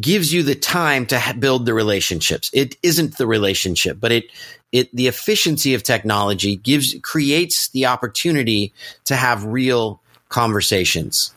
gives 0.00 0.32
you 0.32 0.42
the 0.42 0.54
time 0.54 1.06
to 1.06 1.20
build 1.38 1.66
the 1.66 1.74
relationships. 1.74 2.50
It 2.52 2.76
isn't 2.82 3.18
the 3.18 3.26
relationship, 3.26 3.98
but 4.00 4.12
it 4.12 4.24
it 4.72 4.94
the 4.94 5.06
efficiency 5.06 5.74
of 5.74 5.82
technology 5.82 6.56
gives 6.56 6.96
creates 7.02 7.68
the 7.68 7.86
opportunity 7.86 8.72
to 9.04 9.14
have 9.14 9.44
real 9.44 10.00
conversations. 10.30 11.32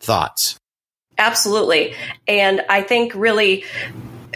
Thoughts? 0.00 0.58
Absolutely. 1.18 1.94
And 2.26 2.62
I 2.68 2.82
think 2.82 3.14
really 3.14 3.64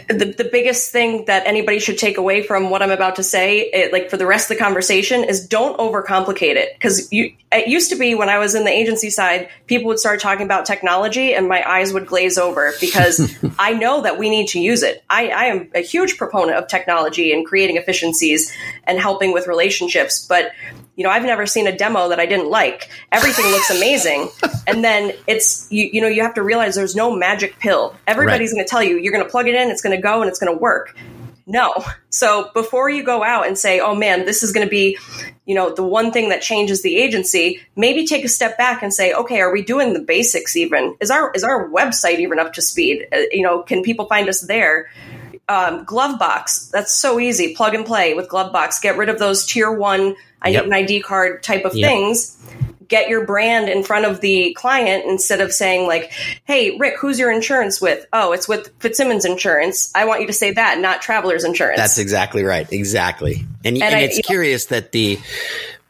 the, 0.07 0.33
the 0.37 0.47
biggest 0.49 0.91
thing 0.91 1.25
that 1.25 1.45
anybody 1.45 1.79
should 1.79 1.97
take 1.97 2.17
away 2.17 2.41
from 2.41 2.69
what 2.69 2.81
I'm 2.81 2.91
about 2.91 3.17
to 3.17 3.23
say, 3.23 3.61
it, 3.61 3.91
like 3.91 4.09
for 4.09 4.15
the 4.15 4.25
rest 4.25 4.49
of 4.49 4.57
the 4.57 4.63
conversation, 4.63 5.23
is 5.23 5.45
don't 5.45 5.77
overcomplicate 5.77 6.55
it. 6.55 6.73
Because 6.75 7.11
you, 7.11 7.33
it 7.51 7.67
used 7.67 7.89
to 7.89 7.97
be 7.97 8.15
when 8.15 8.29
I 8.29 8.37
was 8.37 8.55
in 8.55 8.63
the 8.63 8.71
agency 8.71 9.09
side, 9.09 9.49
people 9.65 9.87
would 9.87 9.99
start 9.99 10.21
talking 10.21 10.45
about 10.45 10.65
technology 10.65 11.33
and 11.33 11.49
my 11.49 11.67
eyes 11.69 11.91
would 11.91 12.07
glaze 12.07 12.37
over 12.37 12.73
because 12.79 13.35
I 13.59 13.73
know 13.73 14.01
that 14.01 14.17
we 14.17 14.29
need 14.29 14.47
to 14.49 14.59
use 14.59 14.81
it. 14.81 15.03
I, 15.09 15.27
I 15.29 15.45
am 15.45 15.69
a 15.75 15.81
huge 15.81 16.17
proponent 16.17 16.57
of 16.57 16.67
technology 16.67 17.33
and 17.33 17.45
creating 17.45 17.75
efficiencies 17.75 18.53
and 18.85 18.99
helping 18.99 19.33
with 19.33 19.47
relationships. 19.47 20.25
But 20.25 20.51
you 20.97 21.03
know, 21.03 21.11
I've 21.11 21.23
never 21.23 21.45
seen 21.45 21.67
a 21.67 21.77
demo 21.77 22.09
that 22.09 22.19
I 22.19 22.25
didn't 22.25 22.49
like. 22.49 22.89
Everything 23.11 23.45
looks 23.45 23.69
amazing. 23.69 24.29
and 24.67 24.83
then 24.83 25.13
it's, 25.27 25.71
you, 25.71 25.89
you 25.93 26.01
know, 26.01 26.07
you 26.07 26.23
have 26.23 26.33
to 26.33 26.43
realize 26.43 26.75
there's 26.75 26.95
no 26.95 27.15
magic 27.15 27.59
pill. 27.59 27.95
Everybody's 28.07 28.49
right. 28.49 28.57
going 28.57 28.65
to 28.65 28.69
tell 28.69 28.83
you, 28.83 28.97
you're 28.97 29.13
going 29.13 29.23
to 29.23 29.29
plug 29.29 29.47
it 29.47 29.53
in, 29.53 29.69
it's 29.69 29.81
going 29.81 29.95
to 29.95 30.01
go, 30.01 30.21
and 30.21 30.27
it's 30.27 30.39
going 30.39 30.51
to 30.51 30.59
work. 30.59 30.97
No. 31.45 31.85
So 32.09 32.49
before 32.53 32.89
you 32.89 33.03
go 33.03 33.23
out 33.23 33.47
and 33.47 33.57
say, 33.57 33.79
oh 33.79 33.95
man, 33.95 34.25
this 34.25 34.41
is 34.41 34.51
going 34.51 34.65
to 34.65 34.69
be, 34.69 34.97
you 35.45 35.55
know, 35.55 35.73
the 35.73 35.83
one 35.83 36.11
thing 36.11 36.29
that 36.29 36.41
changes 36.41 36.81
the 36.81 36.97
agency, 36.97 37.61
maybe 37.75 38.05
take 38.05 38.25
a 38.25 38.27
step 38.27 38.57
back 38.57 38.81
and 38.81 38.93
say, 38.93 39.13
okay, 39.13 39.39
are 39.39 39.53
we 39.53 39.61
doing 39.61 39.93
the 39.93 40.01
basics 40.01 40.57
even? 40.57 40.97
Is 40.99 41.11
our, 41.11 41.31
is 41.33 41.43
our 41.43 41.69
website 41.69 42.19
even 42.19 42.39
up 42.39 42.53
to 42.53 42.61
speed? 42.61 43.07
Uh, 43.13 43.19
you 43.31 43.43
know, 43.43 43.61
can 43.61 43.83
people 43.83 44.07
find 44.07 44.27
us 44.27 44.41
there? 44.41 44.89
Um, 45.49 45.85
Glovebox, 45.85 46.71
that's 46.71 46.93
so 46.93 47.19
easy. 47.19 47.55
Plug 47.55 47.73
and 47.73 47.85
play 47.85 48.13
with 48.13 48.27
Glovebox. 48.27 48.81
Get 48.81 48.97
rid 48.97 49.07
of 49.07 49.17
those 49.17 49.45
tier 49.45 49.71
one 49.71 50.15
I 50.41 50.49
yep. 50.49 50.63
need 50.63 50.67
an 50.67 50.73
ID 50.73 51.01
card 51.01 51.43
type 51.43 51.65
of 51.65 51.75
yep. 51.75 51.89
things. 51.89 52.33
Get 52.87 53.09
your 53.09 53.25
brand 53.25 53.67
in 53.67 53.83
front 53.83 54.05
of 54.05 54.21
the 54.21 54.53
client 54.53 55.03
instead 55.05 55.41
of 55.41 55.51
saying 55.51 55.87
like, 55.87 56.11
"Hey, 56.45 56.77
Rick, 56.77 56.95
who's 56.99 57.19
your 57.19 57.31
insurance 57.31 57.81
with?" 57.81 58.05
Oh, 58.13 58.31
it's 58.31 58.47
with 58.47 58.71
Fitzsimmons 58.79 59.25
Insurance. 59.25 59.91
I 59.93 60.05
want 60.05 60.21
you 60.21 60.27
to 60.27 60.33
say 60.33 60.53
that, 60.53 60.79
not 60.79 61.01
Travelers 61.01 61.43
Insurance. 61.43 61.77
That's 61.77 61.97
exactly 61.97 62.43
right. 62.43 62.71
Exactly. 62.71 63.45
And, 63.65 63.75
and, 63.75 63.83
and 63.83 63.95
I, 63.95 63.99
it's 63.99 64.25
curious 64.25 64.71
know, 64.71 64.79
that 64.79 64.93
the 64.93 65.19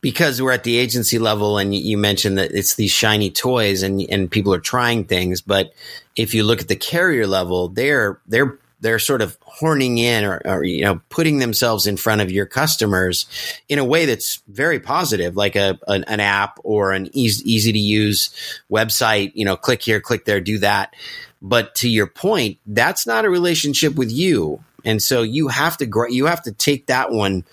because 0.02 0.42
we're 0.42 0.54
at 0.54 0.64
the 0.64 0.78
agency 0.78 1.20
level 1.20 1.60
and 1.60 1.76
you 1.76 2.00
mentioned 2.00 2.40
that 2.40 2.52
it's 2.52 2.76
these 2.76 2.92
shiny 2.92 3.30
toys 3.30 3.84
and 3.84 4.02
and 4.10 4.32
people 4.32 4.52
are 4.54 4.60
trying 4.60 5.04
things, 5.04 5.42
but 5.42 5.74
if 6.16 6.34
you 6.34 6.44
look 6.44 6.62
at 6.62 6.68
the 6.68 6.76
carrier 6.76 7.28
level, 7.28 7.68
they're 7.68 8.20
they're 8.26 8.58
they're 8.80 9.00
sort 9.00 9.22
of 9.22 9.38
horning 9.42 9.98
in 9.98 10.24
or, 10.24 10.42
or, 10.46 10.64
you 10.64 10.84
know 10.84 11.02
putting 11.10 11.40
themselves 11.40 11.88
in 11.88 11.98
front 11.98 12.22
of 12.22 12.32
your 12.32 12.46
customers 12.46 13.26
in 13.70 13.80
a 13.80 13.86
way 13.86 14.06
that's 14.06 14.42
very 14.48 14.80
positive 14.80 15.36
like 15.36 15.56
a 15.56 15.80
an, 15.88 16.04
an 16.06 16.20
app 16.20 16.60
or 16.64 16.92
an 16.92 17.10
easy, 17.14 17.52
easy 17.52 17.72
to 17.72 17.80
use 17.80 18.30
website 18.72 19.32
you 19.36 19.46
know 19.46 19.58
click 19.58 19.82
here 19.82 20.00
click 20.00 20.26
there 20.26 20.42
do 20.42 20.60
that. 20.60 20.94
But 21.42 21.76
to 21.76 21.90
your 21.90 22.08
point 22.08 22.60
that's 22.66 23.06
not 23.06 23.26
a 23.26 23.30
relationship 23.30 23.96
with 23.96 24.12
you. 24.12 24.64
And 24.86 25.02
so 25.02 25.22
you 25.22 25.48
have 25.50 25.78
to 25.78 26.08
you 26.10 26.26
have 26.28 26.44
to 26.44 26.52
take 26.52 26.88
that 26.88 27.12
one 27.12 27.44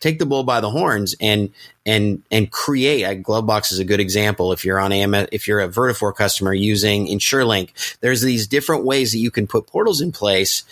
take 0.00 0.18
the 0.18 0.26
bull 0.26 0.44
by 0.44 0.60
the 0.60 0.70
horns 0.70 1.14
and 1.20 1.50
and 1.84 2.22
and 2.30 2.50
create. 2.50 3.04
Uh, 3.04 3.12
a 3.12 3.16
Glovebox 3.16 3.72
is 3.72 3.78
a 3.78 3.84
good 3.84 4.00
example. 4.00 4.52
If 4.52 4.64
you're 4.64 4.80
on 4.80 4.92
AMS, 4.92 5.28
if 5.32 5.48
you're 5.48 5.60
a 5.60 5.68
Vertafore 5.68 6.14
customer 6.14 6.52
using 6.52 7.06
InsurLink, 7.06 7.98
there's 8.00 8.22
these 8.22 8.46
different 8.46 8.84
ways 8.84 9.12
that 9.12 9.18
you 9.18 9.30
can 9.30 9.46
put 9.46 9.66
portals 9.66 10.00
in 10.00 10.12
place. 10.12 10.64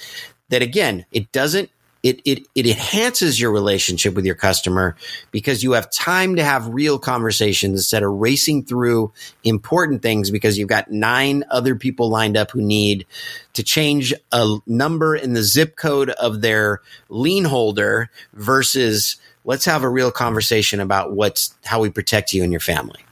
That 0.50 0.62
again, 0.62 1.06
it 1.10 1.32
doesn't. 1.32 1.70
It, 2.04 2.20
it, 2.24 2.46
it 2.54 2.66
enhances 2.66 3.40
your 3.40 3.50
relationship 3.50 4.14
with 4.14 4.26
your 4.26 4.34
customer 4.34 4.94
because 5.30 5.64
you 5.64 5.72
have 5.72 5.90
time 5.90 6.36
to 6.36 6.44
have 6.44 6.68
real 6.68 6.98
conversations 6.98 7.80
instead 7.80 8.02
of 8.02 8.12
racing 8.12 8.66
through 8.66 9.10
important 9.42 10.02
things 10.02 10.30
because 10.30 10.58
you've 10.58 10.68
got 10.68 10.90
nine 10.90 11.44
other 11.50 11.74
people 11.74 12.10
lined 12.10 12.36
up 12.36 12.50
who 12.50 12.60
need 12.60 13.06
to 13.54 13.62
change 13.62 14.12
a 14.32 14.56
number 14.66 15.16
in 15.16 15.32
the 15.32 15.42
zip 15.42 15.76
code 15.76 16.10
of 16.10 16.42
their 16.42 16.82
lien 17.08 17.44
holder 17.44 18.10
versus 18.34 19.16
let's 19.44 19.64
have 19.64 19.82
a 19.82 19.88
real 19.88 20.10
conversation 20.10 20.80
about 20.80 21.12
what's 21.12 21.54
how 21.64 21.80
we 21.80 21.90
protect 21.90 22.32
you 22.32 22.42
and 22.42 22.52
your 22.52 22.60
family. 22.60 23.03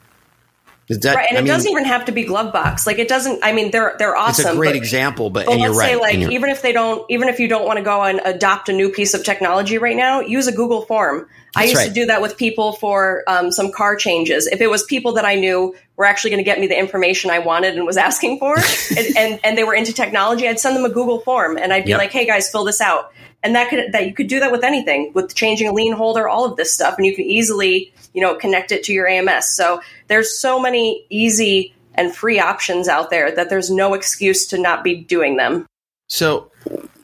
That, 0.89 1.15
right, 1.15 1.27
and 1.29 1.39
I 1.39 1.41
it 1.41 1.45
mean, 1.45 1.53
doesn't 1.53 1.71
even 1.71 1.85
have 1.85 2.07
to 2.07 2.13
be 2.13 2.25
Glovebox. 2.25 2.87
Like 2.87 2.99
it 2.99 3.09
doesn't. 3.09 3.41
I 3.43 3.53
mean, 3.53 3.71
they're 3.71 3.95
they're 3.99 4.17
awesome. 4.17 4.47
It's 4.47 4.55
a 4.55 4.57
great 4.57 4.71
but, 4.71 4.77
example, 4.77 5.31
but, 5.31 5.47
but 5.47 5.59
let's 5.59 5.79
say 5.79 5.97
like 5.97 6.19
even 6.19 6.51
if 6.51 6.61
they 6.61 6.73
don't, 6.73 7.09
even 7.09 7.29
if 7.29 7.39
you 7.39 7.49
don't 7.49 7.67
want 7.67 7.79
to 7.79 7.85
go 7.85 8.03
and 8.03 8.21
adopt 8.25 8.69
a 8.69 8.73
new 8.73 8.91
piece 8.91 9.15
of 9.15 9.25
technology 9.25 9.79
right 9.79 9.97
now, 9.97 10.21
use 10.21 10.49
a 10.49 10.53
Google 10.53 10.83
form. 10.83 11.29
I 11.55 11.65
used 11.65 11.77
right. 11.77 11.89
to 11.89 11.93
do 11.93 12.07
that 12.07 12.23
with 12.23 12.39
people 12.39 12.73
for 12.73 13.25
um, 13.27 13.53
some 13.53 13.73
car 13.73 13.95
changes. 13.95 14.47
If 14.47 14.61
it 14.61 14.69
was 14.69 14.85
people 14.85 15.13
that 15.13 15.27
I 15.27 15.35
knew 15.35 15.75
were 15.97 16.07
actually 16.07 16.31
going 16.31 16.43
to 16.43 16.45
get 16.45 16.59
me 16.59 16.67
the 16.67 16.79
information 16.79 17.31
I 17.31 17.41
wanted 17.41 17.77
and 17.77 17.85
was 17.85 17.97
asking 17.99 18.39
for, 18.39 18.57
and, 18.57 19.17
and, 19.17 19.41
and 19.45 19.59
they 19.59 19.65
were 19.65 19.75
into 19.75 19.93
technology, 19.93 20.49
I'd 20.49 20.59
send 20.59 20.77
them 20.77 20.85
a 20.85 20.89
Google 20.91 21.21
form 21.21 21.59
and 21.59 21.73
I'd 21.73 21.85
be 21.85 21.91
yep. 21.91 21.99
like, 21.99 22.11
"Hey 22.11 22.27
guys, 22.27 22.51
fill 22.51 22.65
this 22.65 22.81
out." 22.81 23.13
And 23.43 23.55
that 23.55 23.69
could 23.69 23.93
that 23.93 24.07
you 24.07 24.15
could 24.15 24.29
do 24.29 24.41
that 24.41 24.53
with 24.53 24.65
anything 24.65 25.13
with 25.15 25.35
changing 25.35 25.69
a 25.69 25.73
lien 25.73 25.93
holder 25.93 26.29
all 26.29 26.45
of 26.45 26.57
this 26.57 26.73
stuff 26.73 26.95
and 26.97 27.07
you 27.07 27.15
can 27.15 27.25
easily 27.25 27.93
you 28.13 28.21
know 28.21 28.35
connect 28.35 28.73
it 28.73 28.85
to 28.85 28.93
your 28.93 29.07
ams 29.07 29.47
so 29.47 29.81
there's 30.09 30.39
so 30.39 30.61
many 30.61 31.05
easy 31.11 31.75
and 31.95 32.15
free 32.15 32.41
options 32.41 32.89
out 32.89 33.11
there 33.11 33.35
that 33.35 33.51
there's 33.51 33.71
no 33.71 33.95
excuse 33.95 34.47
to 34.49 34.59
not 34.59 34.85
be 34.85 34.97
doing 34.97 35.37
them. 35.37 35.67
So 36.09 36.51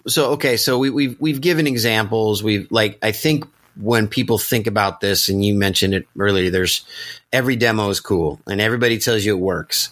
so 0.06 0.32
okay 0.32 0.56
so 0.56 0.78
we, 0.78 0.90
we've 0.90 1.20
we've 1.20 1.40
given 1.40 1.66
examples. 1.66 2.42
We've 2.42 2.70
like 2.70 2.98
i 3.02 3.12
think 3.12 3.44
when 3.76 4.08
people 4.08 4.38
think 4.38 4.66
about 4.66 5.00
this 5.00 5.28
and 5.28 5.44
you 5.44 5.54
mentioned 5.54 5.94
it 5.94 6.04
earlier 6.18 6.50
there's 6.50 6.84
every 7.32 7.54
demo 7.54 7.90
is 7.90 8.00
cool 8.00 8.40
and 8.48 8.60
everybody 8.60 8.98
tells 8.98 9.24
you 9.24 9.36
it 9.36 9.40
works. 9.40 9.90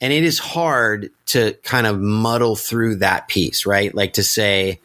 And 0.00 0.12
it 0.12 0.24
is 0.24 0.38
hard 0.38 1.10
to 1.26 1.52
kind 1.62 1.86
of 1.86 2.00
muddle 2.00 2.56
through 2.56 2.96
that 2.96 3.28
piece 3.28 3.66
right? 3.66 3.94
Like 3.94 4.14
to 4.14 4.22
say 4.22 4.80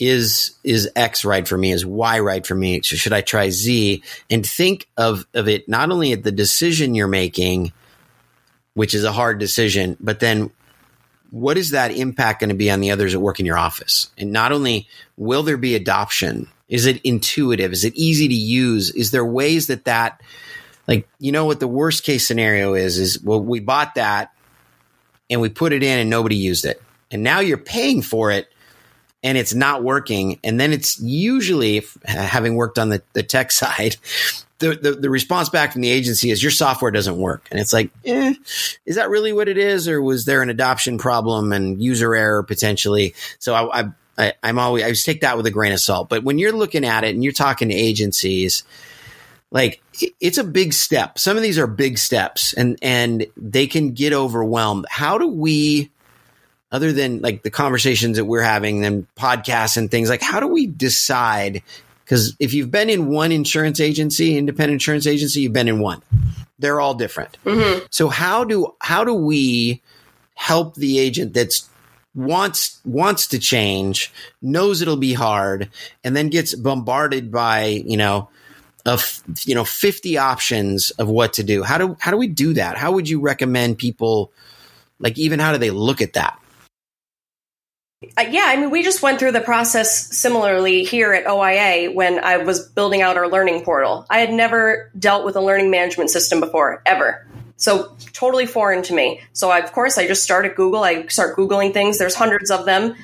is 0.00 0.52
is 0.64 0.88
X 0.96 1.24
right 1.24 1.46
for 1.46 1.58
me? 1.58 1.72
Is 1.72 1.84
Y 1.84 2.18
right 2.20 2.46
for 2.46 2.54
me? 2.54 2.80
Should 2.82 3.12
I 3.12 3.20
try 3.20 3.50
Z? 3.50 4.02
And 4.30 4.44
think 4.44 4.88
of 4.96 5.26
of 5.34 5.48
it 5.48 5.68
not 5.68 5.90
only 5.90 6.12
at 6.12 6.22
the 6.22 6.32
decision 6.32 6.94
you're 6.94 7.08
making, 7.08 7.72
which 8.74 8.94
is 8.94 9.04
a 9.04 9.12
hard 9.12 9.38
decision, 9.38 9.96
but 10.00 10.20
then 10.20 10.50
what 11.30 11.58
is 11.58 11.70
that 11.70 11.92
impact 11.92 12.40
going 12.40 12.48
to 12.48 12.56
be 12.56 12.70
on 12.70 12.80
the 12.80 12.90
others 12.90 13.12
that 13.12 13.20
work 13.20 13.38
in 13.38 13.46
your 13.46 13.58
office? 13.58 14.10
And 14.18 14.32
not 14.32 14.50
only 14.50 14.88
will 15.16 15.42
there 15.42 15.56
be 15.56 15.74
adoption, 15.74 16.48
is 16.68 16.86
it 16.86 17.00
intuitive? 17.02 17.72
Is 17.72 17.84
it 17.84 17.94
easy 17.94 18.26
to 18.26 18.34
use? 18.34 18.90
Is 18.90 19.10
there 19.10 19.24
ways 19.24 19.66
that 19.66 19.84
that 19.84 20.20
like 20.88 21.08
you 21.18 21.30
know 21.30 21.44
what 21.44 21.60
the 21.60 21.68
worst 21.68 22.04
case 22.04 22.26
scenario 22.26 22.74
is 22.74 22.98
is 22.98 23.22
well 23.22 23.40
we 23.40 23.60
bought 23.60 23.94
that 23.96 24.32
and 25.28 25.40
we 25.40 25.48
put 25.48 25.72
it 25.72 25.82
in 25.82 25.98
and 25.98 26.10
nobody 26.10 26.36
used 26.36 26.64
it. 26.64 26.82
And 27.10 27.22
now 27.22 27.40
you're 27.40 27.58
paying 27.58 28.02
for 28.02 28.30
it 28.30 28.48
and 29.22 29.36
it's 29.36 29.54
not 29.54 29.82
working. 29.82 30.38
And 30.42 30.58
then 30.58 30.72
it's 30.72 31.00
usually, 31.00 31.84
having 32.04 32.54
worked 32.54 32.78
on 32.78 32.88
the, 32.88 33.02
the 33.12 33.22
tech 33.22 33.52
side, 33.52 33.96
the, 34.58 34.74
the, 34.74 34.92
the, 34.92 35.10
response 35.10 35.48
back 35.48 35.72
from 35.72 35.80
the 35.80 35.88
agency 35.88 36.30
is 36.30 36.42
your 36.42 36.52
software 36.52 36.90
doesn't 36.90 37.16
work. 37.16 37.48
And 37.50 37.58
it's 37.58 37.72
like, 37.72 37.90
eh, 38.04 38.34
is 38.84 38.96
that 38.96 39.08
really 39.08 39.32
what 39.32 39.48
it 39.48 39.56
is? 39.56 39.88
Or 39.88 40.02
was 40.02 40.26
there 40.26 40.42
an 40.42 40.50
adoption 40.50 40.98
problem 40.98 41.52
and 41.52 41.82
user 41.82 42.14
error 42.14 42.42
potentially? 42.42 43.14
So 43.38 43.54
I, 43.54 43.80
I, 43.80 43.88
I 44.18 44.32
I'm 44.42 44.58
always, 44.58 44.84
I 44.84 44.90
just 44.90 45.06
take 45.06 45.22
that 45.22 45.38
with 45.38 45.46
a 45.46 45.50
grain 45.50 45.72
of 45.72 45.80
salt. 45.80 46.10
But 46.10 46.24
when 46.24 46.38
you're 46.38 46.52
looking 46.52 46.84
at 46.84 47.04
it 47.04 47.14
and 47.14 47.24
you're 47.24 47.32
talking 47.32 47.70
to 47.70 47.74
agencies, 47.74 48.64
like 49.50 49.82
it's 50.20 50.38
a 50.38 50.44
big 50.44 50.74
step. 50.74 51.18
Some 51.18 51.38
of 51.38 51.42
these 51.42 51.58
are 51.58 51.66
big 51.66 51.96
steps 51.96 52.52
and, 52.52 52.78
and 52.82 53.26
they 53.38 53.66
can 53.66 53.92
get 53.92 54.12
overwhelmed. 54.12 54.84
How 54.90 55.16
do 55.16 55.26
we, 55.26 55.90
other 56.72 56.92
than 56.92 57.20
like 57.20 57.42
the 57.42 57.50
conversations 57.50 58.16
that 58.16 58.24
we're 58.24 58.42
having 58.42 58.84
and 58.84 59.06
podcasts 59.14 59.76
and 59.76 59.90
things 59.90 60.08
like 60.08 60.22
how 60.22 60.40
do 60.40 60.46
we 60.46 60.66
decide? 60.66 61.62
Because 62.04 62.36
if 62.38 62.54
you've 62.54 62.70
been 62.70 62.90
in 62.90 63.06
one 63.06 63.32
insurance 63.32 63.80
agency 63.80 64.36
independent 64.36 64.74
insurance 64.74 65.06
agency 65.06 65.40
you've 65.42 65.52
been 65.52 65.68
in 65.68 65.80
one. 65.80 66.02
They're 66.58 66.80
all 66.80 66.94
different. 66.94 67.38
Mm-hmm. 67.44 67.86
so 67.90 68.08
how 68.08 68.44
do 68.44 68.74
how 68.80 69.04
do 69.04 69.14
we 69.14 69.82
help 70.34 70.74
the 70.74 70.98
agent 70.98 71.34
that's 71.34 71.68
wants 72.14 72.80
wants 72.84 73.28
to 73.28 73.38
change 73.38 74.12
knows 74.42 74.82
it'll 74.82 74.96
be 74.96 75.12
hard 75.12 75.70
and 76.02 76.16
then 76.16 76.28
gets 76.28 76.54
bombarded 76.54 77.30
by 77.30 77.66
you 77.66 77.96
know 77.96 78.28
of 78.86 79.22
you 79.44 79.54
know 79.54 79.64
50 79.64 80.18
options 80.18 80.90
of 80.92 81.08
what 81.08 81.34
to 81.34 81.42
do? 81.42 81.62
How 81.62 81.78
do 81.78 81.96
how 82.00 82.10
do 82.10 82.16
we 82.16 82.26
do 82.26 82.54
that? 82.54 82.76
How 82.76 82.92
would 82.92 83.08
you 83.08 83.20
recommend 83.20 83.78
people 83.78 84.32
like 84.98 85.18
even 85.18 85.38
how 85.38 85.52
do 85.52 85.58
they 85.58 85.70
look 85.70 86.00
at 86.00 86.14
that 86.14 86.39
uh, 88.16 88.24
yeah, 88.30 88.44
I 88.46 88.56
mean, 88.56 88.70
we 88.70 88.82
just 88.82 89.02
went 89.02 89.18
through 89.18 89.32
the 89.32 89.42
process 89.42 90.16
similarly 90.16 90.84
here 90.84 91.12
at 91.12 91.26
OIA 91.26 91.92
when 91.92 92.18
I 92.18 92.38
was 92.38 92.66
building 92.66 93.02
out 93.02 93.18
our 93.18 93.28
learning 93.28 93.62
portal. 93.62 94.06
I 94.08 94.20
had 94.20 94.32
never 94.32 94.90
dealt 94.98 95.26
with 95.26 95.36
a 95.36 95.40
learning 95.42 95.70
management 95.70 96.08
system 96.08 96.40
before, 96.40 96.82
ever. 96.86 97.26
So 97.56 97.94
totally 98.14 98.46
foreign 98.46 98.82
to 98.84 98.94
me. 98.94 99.20
So 99.34 99.50
I, 99.50 99.58
of 99.58 99.72
course, 99.72 99.98
I 99.98 100.06
just 100.06 100.22
started 100.22 100.54
Google. 100.54 100.82
I 100.82 101.08
start 101.08 101.36
Googling 101.36 101.74
things. 101.74 101.98
There's 101.98 102.14
hundreds 102.14 102.50
of 102.50 102.64
them. 102.64 102.94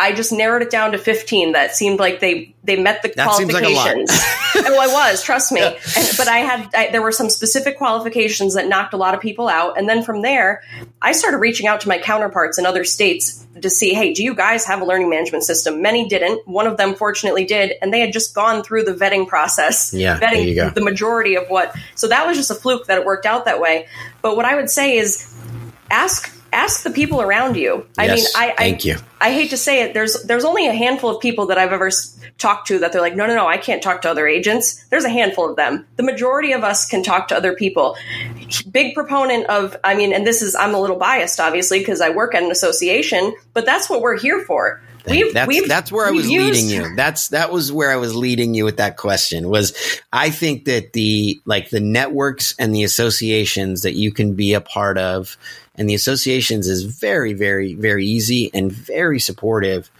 I 0.00 0.12
just 0.12 0.32
narrowed 0.32 0.62
it 0.62 0.70
down 0.70 0.92
to 0.92 0.98
15 0.98 1.52
that 1.52 1.76
seemed 1.76 1.98
like 1.98 2.20
they 2.20 2.54
they 2.64 2.80
met 2.80 3.02
the 3.02 3.12
that 3.16 3.26
qualifications. 3.26 4.10
Like 4.52 4.66
oh, 4.66 4.80
I 4.80 4.88
was, 4.88 5.22
trust 5.22 5.52
me. 5.52 5.62
And, 5.62 6.10
but 6.16 6.26
I 6.26 6.38
had 6.38 6.74
I, 6.74 6.90
there 6.90 7.02
were 7.02 7.12
some 7.12 7.30
specific 7.30 7.78
qualifications 7.78 8.54
that 8.54 8.66
knocked 8.66 8.94
a 8.94 8.96
lot 8.96 9.14
of 9.14 9.20
people 9.20 9.48
out 9.48 9.78
and 9.78 9.88
then 9.88 10.02
from 10.02 10.22
there 10.22 10.62
I 11.00 11.12
started 11.12 11.38
reaching 11.38 11.66
out 11.66 11.82
to 11.82 11.88
my 11.88 11.98
counterparts 11.98 12.58
in 12.58 12.66
other 12.66 12.84
states 12.84 13.46
to 13.60 13.68
see, 13.68 13.94
hey, 13.94 14.12
do 14.12 14.24
you 14.24 14.34
guys 14.34 14.64
have 14.64 14.80
a 14.80 14.84
learning 14.84 15.10
management 15.10 15.44
system? 15.44 15.82
Many 15.82 16.08
didn't. 16.08 16.46
One 16.48 16.66
of 16.66 16.76
them 16.76 16.94
fortunately 16.94 17.44
did, 17.44 17.74
and 17.82 17.92
they 17.92 18.00
had 18.00 18.12
just 18.12 18.34
gone 18.34 18.62
through 18.62 18.84
the 18.84 18.94
vetting 18.94 19.28
process. 19.28 19.92
Yeah, 19.92 20.18
vetting 20.18 20.74
the 20.74 20.80
majority 20.80 21.36
of 21.36 21.48
what. 21.48 21.74
So 21.94 22.08
that 22.08 22.26
was 22.26 22.36
just 22.36 22.50
a 22.50 22.54
fluke 22.54 22.86
that 22.86 22.98
it 22.98 23.04
worked 23.04 23.26
out 23.26 23.44
that 23.44 23.60
way. 23.60 23.86
But 24.22 24.36
what 24.36 24.44
I 24.44 24.56
would 24.56 24.70
say 24.70 24.96
is 24.96 25.34
ask 25.90 26.39
ask 26.52 26.82
the 26.82 26.90
people 26.90 27.20
around 27.22 27.56
you. 27.56 27.86
I 27.98 28.06
yes, 28.06 28.16
mean, 28.16 28.26
I, 28.50 28.54
thank 28.56 28.84
I, 28.84 28.88
you. 28.88 28.96
I 29.20 29.32
hate 29.32 29.50
to 29.50 29.56
say 29.56 29.82
it. 29.82 29.94
There's 29.94 30.22
there's 30.24 30.44
only 30.44 30.66
a 30.66 30.72
handful 30.72 31.10
of 31.10 31.20
people 31.20 31.46
that 31.46 31.58
I've 31.58 31.72
ever 31.72 31.90
talked 32.38 32.68
to 32.68 32.78
that 32.78 32.92
they're 32.92 33.02
like, 33.02 33.14
no, 33.14 33.26
no, 33.26 33.34
no, 33.34 33.46
I 33.46 33.58
can't 33.58 33.82
talk 33.82 34.02
to 34.02 34.10
other 34.10 34.26
agents. 34.26 34.82
There's 34.86 35.04
a 35.04 35.10
handful 35.10 35.50
of 35.50 35.56
them. 35.56 35.86
The 35.96 36.02
majority 36.02 36.52
of 36.52 36.64
us 36.64 36.86
can 36.86 37.02
talk 37.02 37.28
to 37.28 37.36
other 37.36 37.54
people. 37.54 37.96
Big 38.70 38.94
proponent 38.94 39.46
of, 39.46 39.76
I 39.84 39.94
mean, 39.94 40.12
and 40.12 40.26
this 40.26 40.42
is 40.42 40.54
I'm 40.54 40.74
a 40.74 40.80
little 40.80 40.96
biased, 40.96 41.38
obviously, 41.38 41.78
because 41.80 42.00
I 42.00 42.10
work 42.10 42.34
at 42.34 42.42
an 42.42 42.50
association, 42.50 43.34
but 43.52 43.66
that's 43.66 43.90
what 43.90 44.00
we're 44.00 44.18
here 44.18 44.42
for. 44.44 44.80
We've, 45.08 45.32
that's 45.32 45.48
we've, 45.48 45.68
that's 45.68 45.90
where 45.90 46.06
I 46.06 46.10
was 46.10 46.30
used- 46.30 46.54
leading 46.54 46.68
you. 46.70 46.94
That's 46.94 47.28
that 47.28 47.50
was 47.50 47.72
where 47.72 47.90
I 47.90 47.96
was 47.96 48.14
leading 48.14 48.54
you 48.54 48.64
with 48.64 48.76
that 48.76 48.96
question. 48.96 49.48
Was 49.48 49.72
I 50.12 50.30
think 50.30 50.66
that 50.66 50.92
the 50.92 51.40
like 51.46 51.70
the 51.70 51.80
networks 51.80 52.54
and 52.58 52.74
the 52.74 52.84
associations 52.84 53.82
that 53.82 53.94
you 53.94 54.12
can 54.12 54.34
be 54.34 54.52
a 54.52 54.60
part 54.60 54.98
of 54.98 55.38
and 55.80 55.88
the 55.88 55.94
associations 55.94 56.68
is 56.68 56.84
very 56.84 57.32
very 57.32 57.74
very 57.74 58.06
easy 58.06 58.50
and 58.54 58.70
very 58.70 59.18
supportive. 59.18 59.90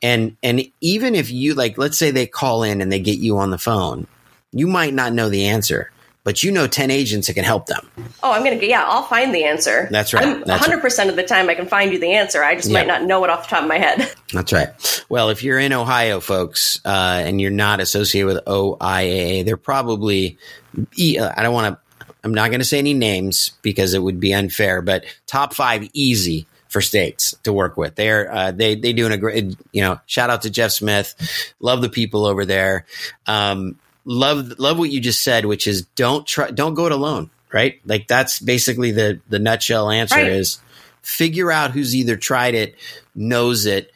And 0.00 0.36
and 0.42 0.62
even 0.80 1.14
if 1.14 1.30
you 1.30 1.54
like 1.54 1.76
let's 1.76 1.98
say 1.98 2.10
they 2.12 2.26
call 2.26 2.62
in 2.62 2.80
and 2.80 2.92
they 2.92 3.00
get 3.00 3.18
you 3.18 3.38
on 3.38 3.50
the 3.50 3.58
phone 3.58 4.06
you 4.52 4.66
might 4.66 4.94
not 4.94 5.12
know 5.12 5.28
the 5.28 5.46
answer 5.46 5.90
but 6.22 6.42
you 6.42 6.50
know 6.50 6.66
10 6.66 6.90
agents 6.90 7.28
that 7.28 7.34
can 7.34 7.44
help 7.44 7.66
them. 7.66 7.88
Oh 8.22 8.32
i'm 8.32 8.42
gonna 8.44 8.56
yeah 8.56 8.84
i'll 8.84 9.02
find 9.02 9.34
the 9.34 9.44
answer. 9.44 9.88
That's 9.90 10.14
right. 10.14 10.24
I'm, 10.24 10.44
that's 10.44 10.66
100% 10.66 10.82
right. 10.98 11.08
of 11.08 11.16
the 11.16 11.22
time 11.22 11.48
i 11.48 11.54
can 11.54 11.66
find 11.66 11.92
you 11.92 11.98
the 11.98 12.12
answer. 12.12 12.42
I 12.44 12.54
just 12.54 12.68
yep. 12.68 12.86
might 12.86 12.86
not 12.86 13.04
know 13.04 13.24
it 13.24 13.30
off 13.30 13.48
the 13.48 13.56
top 13.56 13.62
of 13.62 13.68
my 13.68 13.78
head. 13.78 14.12
That's 14.32 14.52
right. 14.52 15.04
Well 15.08 15.30
if 15.30 15.42
you're 15.42 15.58
in 15.58 15.72
ohio 15.72 16.20
folks 16.20 16.80
uh, 16.84 17.22
and 17.24 17.40
you're 17.40 17.50
not 17.50 17.80
associated 17.80 18.26
with 18.26 18.44
oiaa 18.44 19.44
they're 19.44 19.56
probably 19.56 20.38
i 20.76 21.42
don't 21.42 21.54
want 21.54 21.74
to 21.74 21.85
I'm 22.26 22.34
not 22.34 22.50
going 22.50 22.58
to 22.58 22.66
say 22.66 22.80
any 22.80 22.92
names 22.92 23.52
because 23.62 23.94
it 23.94 24.02
would 24.02 24.18
be 24.18 24.34
unfair, 24.34 24.82
but 24.82 25.04
top 25.28 25.54
five 25.54 25.88
easy 25.92 26.48
for 26.66 26.80
states 26.80 27.36
to 27.44 27.52
work 27.52 27.76
with. 27.76 27.94
They're 27.94 28.32
uh, 28.32 28.50
they 28.50 28.74
they 28.74 28.92
doing 28.92 29.12
a 29.12 29.16
great 29.16 29.56
you 29.70 29.82
know 29.82 30.00
shout 30.06 30.28
out 30.28 30.42
to 30.42 30.50
Jeff 30.50 30.72
Smith, 30.72 31.14
love 31.60 31.82
the 31.82 31.88
people 31.88 32.26
over 32.26 32.44
there. 32.44 32.84
Um, 33.28 33.78
love 34.04 34.58
love 34.58 34.76
what 34.76 34.90
you 34.90 34.98
just 35.00 35.22
said, 35.22 35.44
which 35.44 35.68
is 35.68 35.82
don't 35.94 36.26
try 36.26 36.50
don't 36.50 36.74
go 36.74 36.86
it 36.86 36.92
alone. 36.92 37.30
Right, 37.52 37.80
like 37.86 38.08
that's 38.08 38.40
basically 38.40 38.90
the 38.90 39.20
the 39.28 39.38
nutshell 39.38 39.88
answer 39.88 40.16
right. 40.16 40.26
is 40.26 40.58
figure 41.02 41.52
out 41.52 41.70
who's 41.70 41.94
either 41.94 42.16
tried 42.16 42.56
it, 42.56 42.74
knows 43.14 43.66
it, 43.66 43.92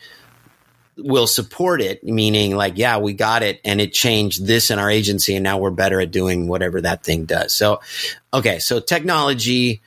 will 1.03 1.27
support 1.27 1.81
it, 1.81 2.03
meaning 2.05 2.57
like, 2.57 2.75
yeah, 2.77 2.99
we 2.99 3.13
got 3.13 3.43
it 3.43 3.61
and 3.65 3.81
it 3.81 3.93
changed 3.93 4.47
this 4.47 4.71
in 4.71 4.79
our 4.79 4.91
agency 4.91 5.35
and 5.35 5.43
now 5.43 5.59
we're 5.59 5.71
better 5.71 6.01
at 6.01 6.11
doing 6.11 6.49
whatever 6.49 6.81
that 6.81 7.03
thing 7.05 7.25
does. 7.25 7.55
So, 7.55 7.81
okay. 8.33 8.59
So 8.59 8.81
technology, 8.81 9.81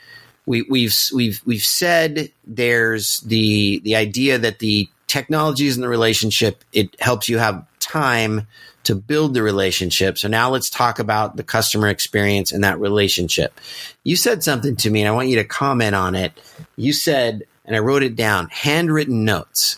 we, 0.45 0.63
we've, 0.63 0.95
we've, 1.13 1.41
we've 1.45 1.63
said 1.63 2.31
there's 2.45 3.19
the, 3.21 3.79
the 3.83 3.95
idea 3.95 4.37
that 4.37 4.59
the 4.59 4.89
technologies 5.07 5.75
in 5.75 5.81
the 5.81 5.89
relationship, 5.89 6.63
it 6.73 6.99
helps 6.99 7.29
you 7.29 7.37
have 7.37 7.65
time 7.79 8.47
to 8.83 8.95
build 8.95 9.33
the 9.33 9.41
relationship. 9.43 10.17
So 10.17 10.27
now 10.27 10.49
let's 10.49 10.69
talk 10.69 10.99
about 10.99 11.37
the 11.37 11.43
customer 11.43 11.87
experience 11.87 12.51
and 12.51 12.63
that 12.63 12.79
relationship. 12.79 13.59
You 14.03 14.15
said 14.15 14.43
something 14.43 14.75
to 14.77 14.89
me 14.89 15.01
and 15.01 15.09
I 15.09 15.11
want 15.11 15.29
you 15.29 15.37
to 15.37 15.45
comment 15.45 15.95
on 15.95 16.15
it. 16.15 16.33
You 16.75 16.91
said, 16.91 17.43
and 17.65 17.75
I 17.75 17.79
wrote 17.79 18.03
it 18.03 18.15
down, 18.15 18.49
handwritten 18.49 19.23
notes. 19.23 19.77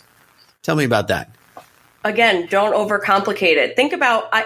Tell 0.66 0.76
me 0.76 0.84
about 0.84 1.10
that. 1.10 1.30
Again, 2.04 2.48
don't 2.48 2.74
overcomplicate 2.74 3.56
it. 3.56 3.76
Think 3.76 3.94
about 3.94 4.30
I, 4.34 4.46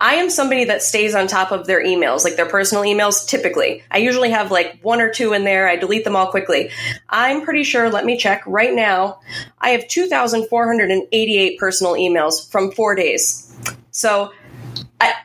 I 0.00 0.12
I 0.12 0.14
am 0.14 0.30
somebody 0.30 0.66
that 0.66 0.84
stays 0.84 1.16
on 1.16 1.26
top 1.26 1.50
of 1.50 1.66
their 1.66 1.84
emails, 1.84 2.22
like 2.22 2.36
their 2.36 2.48
personal 2.48 2.84
emails 2.84 3.26
typically. 3.26 3.82
I 3.90 3.98
usually 3.98 4.30
have 4.30 4.52
like 4.52 4.78
one 4.82 5.00
or 5.00 5.12
two 5.12 5.32
in 5.32 5.42
there. 5.42 5.66
I 5.66 5.74
delete 5.74 6.04
them 6.04 6.14
all 6.14 6.28
quickly. 6.28 6.70
I'm 7.08 7.42
pretty 7.42 7.64
sure, 7.64 7.90
let 7.90 8.04
me 8.04 8.16
check 8.16 8.44
right 8.46 8.72
now. 8.72 9.18
I 9.60 9.70
have 9.70 9.88
2,488 9.88 11.58
personal 11.58 11.94
emails 11.94 12.48
from 12.48 12.70
4 12.70 12.94
days. 12.94 13.52
So 13.90 14.32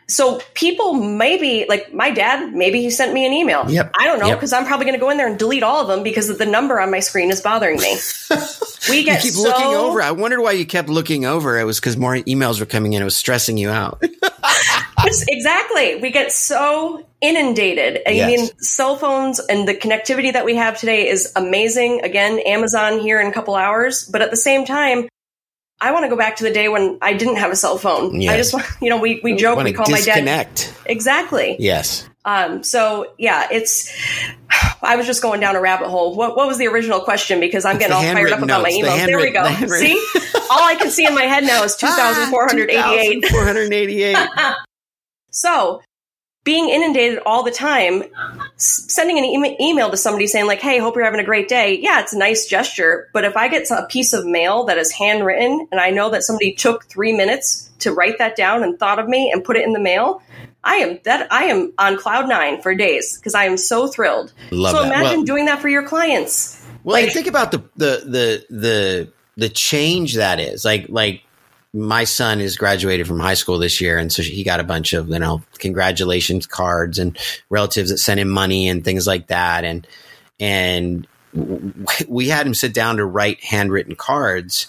so 0.10 0.40
people 0.54 0.94
maybe 0.94 1.66
like 1.68 1.94
my 1.94 2.10
dad 2.12 2.54
maybe 2.54 2.82
he 2.82 2.90
sent 2.90 3.14
me 3.14 3.26
an 3.26 3.34
email. 3.34 3.70
Yep. 3.70 3.92
i 4.00 4.06
don't 4.06 4.20
know 4.20 4.34
because 4.34 4.52
yep. 4.52 4.62
i'm 4.62 4.68
probably 4.68 4.86
going 4.86 4.98
to 4.98 5.00
go 5.00 5.10
in 5.10 5.18
there 5.18 5.28
and 5.28 5.38
delete 5.38 5.64
all 5.64 5.82
of 5.82 5.88
them 5.88 6.04
because 6.04 6.36
the 6.38 6.46
number 6.46 6.80
on 6.80 6.92
my 6.92 7.00
screen 7.00 7.30
is 7.30 7.42
bothering 7.42 7.80
me. 7.80 7.98
We 8.90 9.04
get 9.04 9.24
you 9.24 9.32
keep 9.32 9.34
so, 9.34 9.44
looking 9.44 9.66
over. 9.66 10.02
I 10.02 10.12
wondered 10.12 10.40
why 10.40 10.54
you 10.54 10.66
kept 10.66 10.88
looking 10.88 11.26
over. 11.26 11.60
It 11.60 11.66
was 11.66 11.78
because 11.78 11.98
more 11.98 12.16
emails 12.16 12.60
were 12.60 12.66
coming 12.66 12.94
in. 12.94 13.02
It 13.02 13.06
was 13.06 13.18
stressing 13.18 13.58
you 13.58 13.70
out. 13.70 14.02
Exactly. 15.30 16.02
We 16.02 16.12
get 16.12 16.34
so 16.34 17.06
inundated. 17.22 18.02
I 18.06 18.12
yes. 18.12 18.28
mean 18.28 18.60
cell 18.60 18.98
phones 18.98 19.40
and 19.40 19.68
the 19.68 19.74
connectivity 19.74 20.34
that 20.34 20.44
we 20.44 20.56
have 20.56 20.78
today 20.78 21.08
is 21.08 21.32
amazing. 21.36 22.02
Again 22.04 22.40
amazon 22.40 23.00
here 23.00 23.22
in 23.22 23.28
a 23.28 23.32
couple 23.32 23.56
hours. 23.56 24.04
But 24.04 24.22
at 24.22 24.32
the 24.32 24.38
same 24.38 24.66
time 24.66 25.08
I 25.80 25.92
want 25.92 26.06
to 26.06 26.10
go 26.10 26.18
back 26.18 26.38
to 26.38 26.44
the 26.44 26.52
day 26.52 26.70
when 26.70 26.98
I 27.02 27.14
didn't 27.14 27.36
have 27.36 27.52
a 27.52 27.56
cell 27.56 27.78
phone. 27.78 28.20
Yes. 28.20 28.34
I 28.34 28.38
just 28.38 28.54
want, 28.54 28.66
you 28.82 28.90
know, 28.90 28.98
we, 28.98 29.20
we 29.24 29.36
joke, 29.36 29.64
we 29.64 29.74
call 29.74 29.86
disconnect. 29.86 30.68
my 30.68 30.74
dad. 30.74 30.92
Exactly. 30.92 31.56
Yes. 31.60 32.10
Um, 32.26 32.64
so 32.64 33.14
yeah, 33.18 33.48
it's, 33.52 33.94
I 34.82 34.96
was 34.96 35.06
just 35.06 35.22
going 35.22 35.40
down 35.40 35.56
a 35.56 35.62
rabbit 35.62 35.88
hole. 35.88 36.16
What, 36.16 36.36
what 36.36 36.48
was 36.48 36.58
the 36.58 36.68
original 36.68 37.00
question? 37.00 37.40
Because 37.40 37.64
I'm 37.64 37.78
getting 37.78 37.94
all 37.94 38.02
fired 38.02 38.32
up 38.32 38.42
about 38.42 38.64
my 38.64 38.70
emails. 38.70 39.00
The 39.00 39.06
there 39.06 39.20
we 39.20 39.32
go. 39.32 39.46
see, 39.68 39.94
all 40.50 40.64
I 40.64 40.76
can 40.76 40.90
see 40.90 41.06
in 41.06 41.14
my 41.14 41.24
head 41.24 41.44
now 41.44 41.64
is 41.64 41.76
2,488. 41.76 43.24
Ah, 43.26 43.30
488. 43.30 44.18
so 45.32 45.82
being 46.44 46.70
inundated 46.70 47.20
all 47.26 47.44
the 47.44 47.52
time, 47.52 48.04
sending 48.58 49.18
an 49.18 49.24
e- 49.24 49.58
email 49.62 49.90
to 49.92 49.98
somebody 49.98 50.28
saying 50.28 50.48
like, 50.48 50.60
"Hey, 50.60 50.80
hope 50.80 50.96
you're 50.96 51.06
having 51.06 51.20
a 51.20 51.26
great 51.26 51.48
day." 51.48 51.78
Yeah, 51.82 52.02
it's 52.02 52.14
a 52.14 52.18
nice 52.18 52.48
gesture, 52.48 53.10
but 53.14 53.24
if 53.24 53.38
I 53.38 53.48
get 53.48 53.70
a 53.72 53.86
piece 53.88 54.14
of 54.14 54.26
mail 54.26 54.66
that 54.66 54.78
is 54.78 54.92
handwritten 54.92 55.68
and 55.72 55.80
I 55.80 55.92
know 55.92 56.10
that 56.10 56.24
somebody 56.24 56.54
took 56.54 56.86
3 56.86 57.14
minutes 57.14 57.70
to 57.80 57.94
write 57.94 58.18
that 58.18 58.36
down 58.36 58.64
and 58.64 58.78
thought 58.78 59.00
of 59.00 59.08
me 59.08 59.32
and 59.32 59.44
put 59.44 59.58
it 59.58 59.64
in 59.64 59.74
the 59.74 59.80
mail, 59.80 60.22
I 60.64 60.76
am 60.76 61.00
that 61.06 61.32
I 61.32 61.46
am 61.46 61.72
on 61.78 61.98
cloud 61.98 62.28
9 62.28 62.62
for 62.62 62.76
days 62.76 63.18
because 63.18 63.36
I 63.36 63.46
am 63.46 63.58
so 63.58 63.88
thrilled. 63.88 64.34
Love 64.52 64.76
so 64.76 64.84
that. 64.84 64.88
imagine 64.88 65.20
well, 65.20 65.26
doing 65.26 65.46
that 65.46 65.62
for 65.62 65.70
your 65.70 65.88
clients. 65.88 66.62
Well, 66.84 67.02
like, 67.02 67.14
think 67.14 67.28
about 67.28 67.52
the 67.52 67.60
the 67.76 68.04
the 68.06 68.46
the 68.50 69.12
the 69.38 69.50
change 69.50 70.16
that 70.16 70.40
is. 70.40 70.66
Like 70.66 70.88
like 70.90 71.22
my 71.78 72.06
son 72.06 72.42
is 72.42 72.58
graduated 72.58 73.08
from 73.08 73.20
high 73.20 73.36
school 73.36 73.60
this 73.60 73.80
year, 73.80 73.98
and 74.00 74.12
so 74.12 74.24
he 74.24 74.44
got 74.44 74.60
a 74.60 74.64
bunch 74.64 74.94
of 74.94 75.10
you 75.10 75.20
know 75.20 75.44
congratulations 75.60 76.48
cards 76.48 76.98
and 76.98 77.18
relatives 77.50 77.92
that 77.92 78.00
sent 78.00 78.20
him 78.20 78.30
money 78.30 78.68
and 78.68 78.84
things 78.84 79.06
like 79.06 79.28
that, 79.28 79.64
and 79.64 79.88
and 80.40 81.08
we 82.08 82.28
had 82.28 82.48
him 82.48 82.54
sit 82.54 82.74
down 82.74 82.98
to 82.98 83.06
write 83.06 83.44
handwritten 83.44 83.96
cards. 83.96 84.68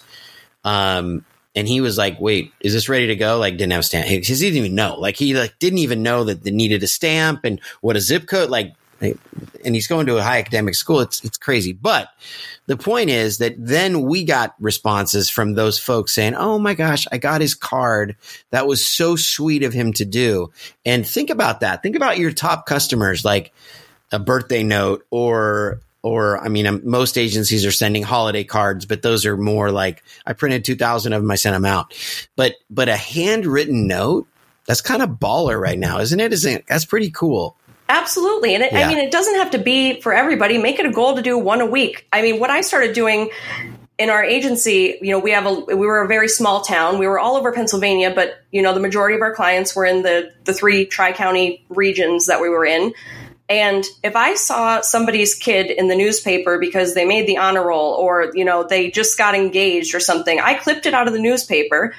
Um, 0.63 1.25
and 1.55 1.67
he 1.67 1.81
was 1.81 1.97
like, 1.97 2.19
"Wait, 2.19 2.53
is 2.59 2.73
this 2.73 2.89
ready 2.89 3.07
to 3.07 3.15
go?" 3.15 3.39
Like, 3.39 3.57
didn't 3.57 3.71
have 3.71 3.81
a 3.81 3.83
stamp 3.83 4.07
because 4.07 4.39
he 4.39 4.47
didn't 4.47 4.63
even 4.63 4.75
know. 4.75 4.95
Like, 4.99 5.15
he 5.15 5.33
like 5.33 5.57
didn't 5.57 5.79
even 5.79 6.03
know 6.03 6.25
that 6.25 6.43
they 6.43 6.51
needed 6.51 6.83
a 6.83 6.87
stamp 6.87 7.43
and 7.43 7.59
what 7.81 7.95
a 7.95 8.01
zip 8.01 8.27
code. 8.27 8.49
Like, 8.49 8.73
and 9.01 9.75
he's 9.75 9.87
going 9.87 10.05
to 10.07 10.17
a 10.17 10.23
high 10.23 10.39
academic 10.39 10.75
school. 10.75 10.99
It's 11.01 11.23
it's 11.23 11.37
crazy. 11.37 11.73
But 11.73 12.09
the 12.65 12.77
point 12.77 13.09
is 13.09 13.37
that 13.39 13.55
then 13.57 14.01
we 14.01 14.23
got 14.23 14.55
responses 14.59 15.29
from 15.29 15.53
those 15.53 15.79
folks 15.79 16.13
saying, 16.13 16.35
"Oh 16.35 16.59
my 16.59 16.73
gosh, 16.73 17.07
I 17.11 17.17
got 17.17 17.41
his 17.41 17.55
card. 17.55 18.15
That 18.51 18.67
was 18.67 18.85
so 18.85 19.15
sweet 19.15 19.63
of 19.63 19.73
him 19.73 19.93
to 19.93 20.05
do." 20.05 20.51
And 20.85 21.07
think 21.07 21.29
about 21.29 21.61
that. 21.61 21.83
Think 21.83 21.95
about 21.95 22.17
your 22.17 22.31
top 22.31 22.65
customers, 22.65 23.23
like 23.23 23.53
a 24.11 24.19
birthday 24.19 24.63
note 24.63 25.05
or 25.09 25.81
or 26.01 26.39
I 26.39 26.47
mean, 26.47 26.65
um, 26.65 26.81
most 26.83 27.17
agencies 27.17 27.65
are 27.65 27.71
sending 27.71 28.03
holiday 28.03 28.43
cards, 28.43 28.85
but 28.85 29.01
those 29.01 29.25
are 29.25 29.37
more 29.37 29.71
like 29.71 30.03
I 30.25 30.33
printed 30.33 30.63
two 30.63 30.75
thousand 30.75 31.13
of 31.13 31.21
them, 31.21 31.31
I 31.31 31.35
sent 31.35 31.55
them 31.55 31.65
out. 31.65 31.93
But 32.35 32.55
but 32.69 32.89
a 32.89 32.95
handwritten 32.95 33.87
note, 33.87 34.27
that's 34.65 34.81
kind 34.81 35.01
of 35.01 35.09
baller 35.11 35.59
right 35.59 35.77
now, 35.79 35.99
isn't 35.99 36.19
it? 36.19 36.31
Isn't? 36.33 36.65
That's 36.67 36.85
pretty 36.85 37.11
cool. 37.11 37.57
Absolutely. 37.89 38.53
And 38.53 38.63
it, 38.63 38.71
yeah. 38.71 38.85
I 38.85 38.87
mean, 38.87 38.99
it 38.99 39.11
doesn't 39.11 39.35
have 39.35 39.51
to 39.51 39.57
be 39.57 39.99
for 39.99 40.13
everybody. 40.13 40.57
Make 40.59 40.79
it 40.79 40.85
a 40.85 40.91
goal 40.91 41.15
to 41.15 41.21
do 41.21 41.37
one 41.37 41.59
a 41.59 41.65
week. 41.65 42.07
I 42.13 42.21
mean, 42.21 42.39
what 42.39 42.51
I 42.51 42.61
started 42.61 42.93
doing 42.93 43.31
in 43.97 44.09
our 44.09 44.23
agency, 44.23 44.97
you 45.01 45.11
know, 45.11 45.19
we 45.19 45.31
have 45.31 45.45
a 45.45 45.53
we 45.53 45.75
were 45.75 46.03
a 46.03 46.07
very 46.07 46.29
small 46.29 46.61
town. 46.61 46.99
We 46.99 47.07
were 47.07 47.19
all 47.19 47.35
over 47.35 47.51
Pennsylvania, 47.51 48.13
but 48.13 48.41
you 48.51 48.61
know, 48.61 48.73
the 48.73 48.79
majority 48.79 49.15
of 49.15 49.21
our 49.21 49.33
clients 49.33 49.75
were 49.75 49.85
in 49.85 50.03
the 50.03 50.31
the 50.45 50.53
three 50.53 50.85
tri 50.85 51.11
county 51.11 51.65
regions 51.69 52.27
that 52.27 52.41
we 52.41 52.47
were 52.47 52.65
in. 52.65 52.93
And 53.49 53.83
if 54.03 54.15
I 54.15 54.35
saw 54.35 54.81
somebody's 54.81 55.33
kid 55.33 55.71
in 55.71 55.87
the 55.87 55.95
newspaper 55.95 56.59
because 56.59 56.93
they 56.93 57.03
made 57.03 57.27
the 57.27 57.37
honor 57.37 57.65
roll 57.65 57.93
or, 57.93 58.31
you 58.35 58.45
know, 58.45 58.63
they 58.63 58.91
just 58.91 59.17
got 59.17 59.33
engaged 59.33 59.95
or 59.95 59.99
something, 59.99 60.39
I 60.39 60.53
clipped 60.53 60.85
it 60.85 60.93
out 60.93 61.07
of 61.07 61.13
the 61.13 61.19
newspaper 61.19 61.95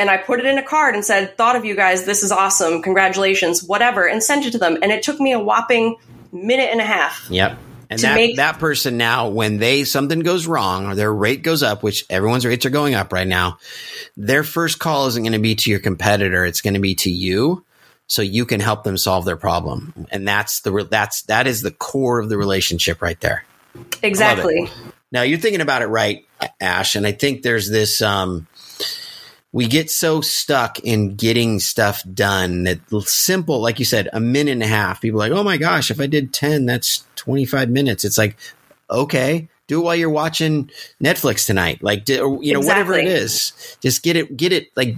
and 0.00 0.10
I 0.10 0.16
put 0.16 0.40
it 0.40 0.46
in 0.46 0.58
a 0.58 0.62
card 0.62 0.94
and 0.94 1.04
said, 1.04 1.36
Thought 1.36 1.56
of 1.56 1.64
you 1.64 1.76
guys, 1.76 2.04
this 2.04 2.22
is 2.22 2.32
awesome, 2.32 2.82
congratulations, 2.82 3.62
whatever, 3.62 4.08
and 4.08 4.22
sent 4.22 4.46
it 4.46 4.52
to 4.52 4.58
them. 4.58 4.78
And 4.82 4.90
it 4.90 5.02
took 5.02 5.20
me 5.20 5.32
a 5.32 5.38
whopping 5.38 5.96
minute 6.32 6.70
and 6.70 6.80
a 6.80 6.84
half. 6.84 7.26
Yep. 7.30 7.58
And 7.90 7.98
that, 8.00 8.14
make- 8.14 8.36
that 8.36 8.58
person 8.58 8.96
now, 8.96 9.28
when 9.28 9.58
they 9.58 9.84
something 9.84 10.20
goes 10.20 10.46
wrong 10.46 10.86
or 10.86 10.94
their 10.94 11.12
rate 11.12 11.42
goes 11.42 11.62
up, 11.62 11.82
which 11.82 12.06
everyone's 12.08 12.46
rates 12.46 12.64
are 12.64 12.70
going 12.70 12.94
up 12.94 13.12
right 13.12 13.26
now, 13.26 13.58
their 14.16 14.44
first 14.44 14.78
call 14.78 15.08
isn't 15.08 15.22
going 15.22 15.32
to 15.32 15.38
be 15.38 15.56
to 15.56 15.70
your 15.70 15.80
competitor. 15.80 16.44
It's 16.44 16.60
going 16.60 16.74
to 16.74 16.80
be 16.80 16.94
to 16.96 17.10
you 17.10 17.64
so 18.06 18.22
you 18.22 18.46
can 18.46 18.60
help 18.60 18.84
them 18.84 18.96
solve 18.96 19.24
their 19.24 19.36
problem. 19.36 20.06
And 20.10 20.26
that's 20.26 20.60
the 20.60 20.86
that's 20.88 21.22
that 21.22 21.46
is 21.46 21.62
the 21.62 21.72
core 21.72 22.20
of 22.20 22.28
the 22.28 22.38
relationship 22.38 23.02
right 23.02 23.20
there. 23.20 23.44
Exactly. 24.02 24.70
Now 25.12 25.22
you're 25.22 25.38
thinking 25.38 25.60
about 25.60 25.82
it 25.82 25.86
right, 25.86 26.26
Ash, 26.60 26.94
and 26.94 27.06
I 27.06 27.12
think 27.12 27.42
there's 27.42 27.68
this 27.68 28.00
um 28.02 28.46
we 29.52 29.66
get 29.66 29.90
so 29.90 30.20
stuck 30.20 30.78
in 30.80 31.16
getting 31.16 31.58
stuff 31.58 32.02
done 32.14 32.64
that 32.64 32.78
simple, 33.02 33.60
like 33.60 33.78
you 33.78 33.84
said, 33.84 34.08
a 34.12 34.20
minute 34.20 34.52
and 34.52 34.62
a 34.62 34.68
half. 34.68 35.00
People 35.00 35.18
like, 35.18 35.32
oh 35.32 35.42
my 35.42 35.56
gosh, 35.56 35.90
if 35.90 36.00
I 36.00 36.06
did 36.06 36.32
10, 36.32 36.66
that's 36.66 37.04
25 37.16 37.68
minutes. 37.68 38.04
It's 38.04 38.18
like, 38.18 38.36
okay, 38.88 39.48
do 39.66 39.80
it 39.80 39.84
while 39.84 39.96
you're 39.96 40.08
watching 40.08 40.70
Netflix 41.02 41.46
tonight. 41.46 41.82
Like, 41.82 42.08
you 42.08 42.18
know, 42.18 42.40
exactly. 42.40 42.66
whatever 42.66 42.94
it 42.94 43.08
is, 43.08 43.76
just 43.80 44.02
get 44.02 44.16
it, 44.16 44.36
get 44.36 44.52
it, 44.52 44.68
like, 44.76 44.96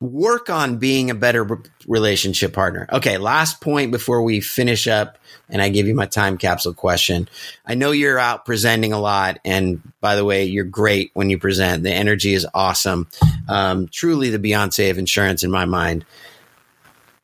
work 0.00 0.50
on 0.50 0.76
being 0.76 1.10
a 1.10 1.14
better 1.14 1.60
relationship 1.86 2.52
partner. 2.52 2.86
Okay, 2.92 3.16
last 3.18 3.60
point 3.60 3.90
before 3.90 4.22
we 4.22 4.40
finish 4.40 4.86
up 4.86 5.18
and 5.48 5.62
I 5.62 5.68
give 5.68 5.86
you 5.86 5.94
my 5.94 6.06
time 6.06 6.36
capsule 6.38 6.74
question. 6.74 7.28
I 7.64 7.74
know 7.74 7.92
you're 7.92 8.18
out 8.18 8.44
presenting 8.44 8.92
a 8.92 9.00
lot 9.00 9.38
and 9.44 9.80
by 10.00 10.14
the 10.14 10.24
way, 10.24 10.44
you're 10.44 10.64
great 10.64 11.10
when 11.14 11.30
you 11.30 11.38
present. 11.38 11.82
The 11.82 11.92
energy 11.92 12.34
is 12.34 12.46
awesome. 12.54 13.08
Um, 13.48 13.88
truly 13.88 14.30
the 14.30 14.38
Beyonce 14.38 14.90
of 14.90 14.98
insurance 14.98 15.42
in 15.42 15.50
my 15.50 15.64
mind. 15.64 16.04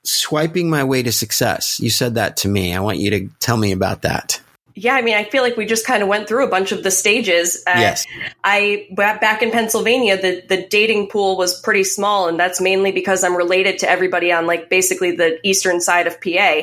Swiping 0.04 0.68
my 0.68 0.82
way 0.82 1.02
to 1.02 1.12
success. 1.12 1.78
You 1.78 1.90
said 1.90 2.16
that 2.16 2.38
to 2.38 2.48
me. 2.48 2.74
I 2.74 2.80
want 2.80 2.98
you 2.98 3.11
to 3.11 3.28
tell 3.38 3.56
me 3.56 3.70
about 3.70 4.02
that. 4.02 4.41
Yeah, 4.74 4.94
I 4.94 5.02
mean, 5.02 5.14
I 5.14 5.24
feel 5.24 5.42
like 5.42 5.56
we 5.56 5.66
just 5.66 5.87
kind 5.87 6.02
of 6.02 6.08
went 6.08 6.28
through 6.28 6.44
a 6.46 6.48
bunch 6.48 6.72
of 6.72 6.82
the 6.82 6.90
stages. 6.90 7.62
Uh, 7.66 7.74
yes. 7.76 8.06
I 8.42 8.88
back 8.92 9.42
in 9.42 9.50
Pennsylvania, 9.50 10.20
the 10.20 10.42
the 10.48 10.66
dating 10.66 11.08
pool 11.08 11.37
was 11.37 11.61
pretty 11.61 11.85
small, 11.85 12.28
and 12.28 12.40
that's 12.40 12.61
mainly 12.61 12.90
because 12.90 13.22
I'm 13.22 13.37
related 13.37 13.78
to 13.80 13.90
everybody 13.90 14.32
on 14.32 14.46
like 14.46 14.70
basically 14.70 15.14
the 15.14 15.38
eastern 15.46 15.80
side 15.80 16.06
of 16.06 16.20
PA. 16.20 16.62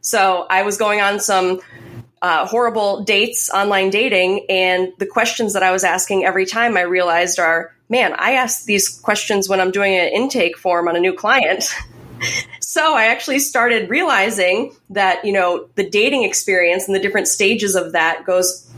So 0.00 0.46
I 0.48 0.62
was 0.62 0.78
going 0.78 1.00
on 1.00 1.18
some 1.18 1.60
uh, 2.22 2.46
horrible 2.46 3.02
dates, 3.02 3.50
online 3.50 3.90
dating, 3.90 4.46
and 4.48 4.92
the 4.98 5.06
questions 5.06 5.52
that 5.54 5.62
I 5.62 5.72
was 5.72 5.84
asking 5.84 6.24
every 6.24 6.46
time 6.46 6.76
I 6.76 6.82
realized 6.82 7.38
are, 7.38 7.74
man, 7.88 8.14
I 8.14 8.32
ask 8.32 8.64
these 8.64 8.88
questions 8.88 9.48
when 9.48 9.60
I'm 9.60 9.70
doing 9.70 9.94
an 9.94 10.08
intake 10.08 10.56
form 10.56 10.88
on 10.88 10.96
a 10.96 11.00
new 11.00 11.12
client. 11.12 11.64
so 12.60 12.94
I 12.94 13.06
actually 13.06 13.38
started 13.38 13.88
realizing 13.90 14.74
that, 14.90 15.24
you 15.24 15.32
know, 15.32 15.68
the 15.74 15.88
dating 15.88 16.24
experience 16.24 16.86
and 16.86 16.94
the 16.94 17.00
different 17.00 17.28
stages 17.28 17.74
of 17.74 17.92
that 17.92 18.24
goes 18.24 18.68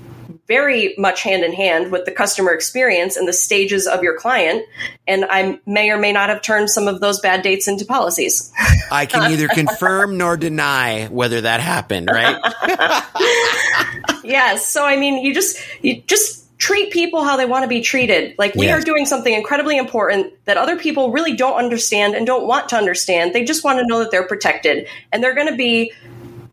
very 0.50 0.94
much 0.98 1.22
hand 1.22 1.44
in 1.44 1.52
hand 1.52 1.92
with 1.92 2.04
the 2.06 2.10
customer 2.10 2.52
experience 2.52 3.16
and 3.16 3.28
the 3.28 3.32
stages 3.32 3.86
of 3.86 4.02
your 4.02 4.18
client. 4.18 4.66
And 5.06 5.24
I 5.30 5.60
may 5.64 5.90
or 5.90 5.96
may 5.96 6.12
not 6.12 6.28
have 6.28 6.42
turned 6.42 6.70
some 6.70 6.88
of 6.88 7.00
those 7.00 7.20
bad 7.20 7.42
dates 7.42 7.68
into 7.68 7.84
policies. 7.84 8.52
I 8.90 9.06
can 9.06 9.30
neither 9.30 9.46
confirm 9.54 10.18
nor 10.18 10.36
deny 10.36 11.06
whether 11.06 11.42
that 11.42 11.60
happened, 11.60 12.08
right? 12.12 12.36
yes. 14.24 14.66
So 14.66 14.84
I 14.84 14.96
mean, 14.96 15.24
you 15.24 15.32
just 15.32 15.56
you 15.82 16.02
just 16.08 16.39
treat 16.60 16.92
people 16.92 17.24
how 17.24 17.36
they 17.38 17.46
want 17.46 17.62
to 17.64 17.68
be 17.68 17.80
treated. 17.80 18.34
Like 18.38 18.54
we 18.54 18.70
are 18.70 18.82
doing 18.82 19.06
something 19.06 19.32
incredibly 19.32 19.78
important 19.78 20.32
that 20.44 20.58
other 20.58 20.76
people 20.76 21.10
really 21.10 21.34
don't 21.34 21.56
understand 21.56 22.14
and 22.14 22.26
don't 22.26 22.46
want 22.46 22.68
to 22.68 22.76
understand. 22.76 23.34
They 23.34 23.44
just 23.44 23.64
want 23.64 23.78
to 23.80 23.86
know 23.86 23.98
that 24.00 24.10
they're 24.10 24.26
protected 24.26 24.86
and 25.10 25.24
they're 25.24 25.34
going 25.34 25.48
to 25.48 25.56
be 25.56 25.92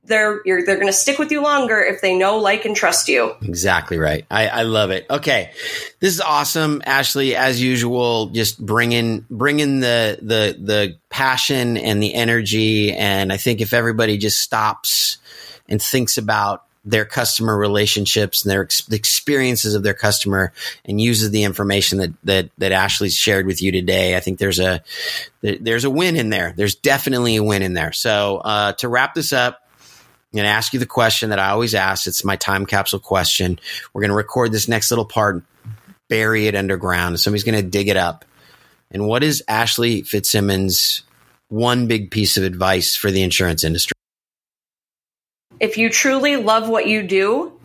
they're 0.05 0.41
they're 0.45 0.63
going 0.63 0.87
to 0.87 0.93
stick 0.93 1.19
with 1.19 1.31
you 1.31 1.41
longer 1.41 1.81
if 1.81 1.99
they 1.99 2.17
know, 2.17 2.37
like, 2.37 2.63
and 2.63 2.73
trust 2.73 3.09
you. 3.09 3.35
Exactly 3.41 3.97
right. 3.97 4.25
I, 4.31 4.47
I 4.47 4.61
love 4.63 4.89
it. 4.89 5.05
Okay, 5.09 5.51
this 5.99 6.13
is 6.13 6.21
awesome, 6.21 6.81
Ashley. 6.85 7.35
As 7.35 7.61
usual, 7.61 8.27
just 8.27 8.65
bringing 8.65 9.25
bringing 9.29 9.81
the 9.81 10.17
the 10.21 10.57
the 10.57 10.97
passion 11.09 11.75
and 11.75 12.01
the 12.01 12.13
energy. 12.15 12.93
And 12.93 13.33
I 13.33 13.37
think 13.37 13.59
if 13.59 13.73
everybody 13.73 14.17
just 14.17 14.39
stops 14.39 15.17
and 15.67 15.81
thinks 15.81 16.17
about 16.17 16.63
their 16.87 17.05
customer 17.05 17.55
relationships 17.57 18.43
and 18.43 18.51
their 18.51 18.63
ex- 18.63 18.87
experiences 18.89 19.75
of 19.75 19.83
their 19.83 19.93
customer 19.93 20.53
and 20.85 21.01
uses 21.01 21.31
the 21.31 21.43
information 21.43 21.99
that 21.99 22.13
that 22.23 22.49
that 22.57 22.71
Ashley's 22.71 23.15
shared 23.15 23.45
with 23.45 23.61
you 23.61 23.71
today. 23.71 24.15
I 24.15 24.21
think 24.21 24.39
there's 24.39 24.59
a 24.59 24.81
there's 25.41 25.83
a 25.83 25.89
win 25.89 26.15
in 26.15 26.29
there. 26.29 26.53
There's 26.55 26.75
definitely 26.75 27.35
a 27.35 27.43
win 27.43 27.61
in 27.61 27.73
there. 27.73 27.91
So 27.91 28.37
uh, 28.37 28.73
to 28.73 28.87
wrap 28.87 29.13
this 29.13 29.33
up, 29.33 29.67
I'm 30.31 30.37
going 30.37 30.45
to 30.45 30.51
ask 30.51 30.73
you 30.73 30.79
the 30.79 30.85
question 30.85 31.29
that 31.29 31.39
I 31.39 31.49
always 31.49 31.75
ask. 31.75 32.07
It's 32.07 32.23
my 32.23 32.37
time 32.37 32.65
capsule 32.65 32.99
question. 32.99 33.59
We're 33.93 34.01
going 34.01 34.09
to 34.09 34.15
record 34.15 34.51
this 34.51 34.67
next 34.67 34.89
little 34.89 35.05
part, 35.05 35.43
bury 36.07 36.47
it 36.47 36.55
underground. 36.55 37.19
Somebody's 37.19 37.43
going 37.43 37.61
to 37.61 37.69
dig 37.69 37.89
it 37.89 37.97
up. 37.97 38.23
And 38.91 39.05
what 39.05 39.23
is 39.23 39.43
Ashley 39.47 40.03
Fitzsimmons' 40.03 41.03
one 41.49 41.87
big 41.87 42.11
piece 42.11 42.37
of 42.37 42.43
advice 42.43 42.95
for 42.95 43.11
the 43.11 43.23
insurance 43.23 43.65
industry? 43.65 43.96
If 45.59 45.77
you 45.77 45.89
truly 45.89 46.35
love 46.35 46.69
what 46.69 46.87
you 46.87 47.03
do, 47.03 47.59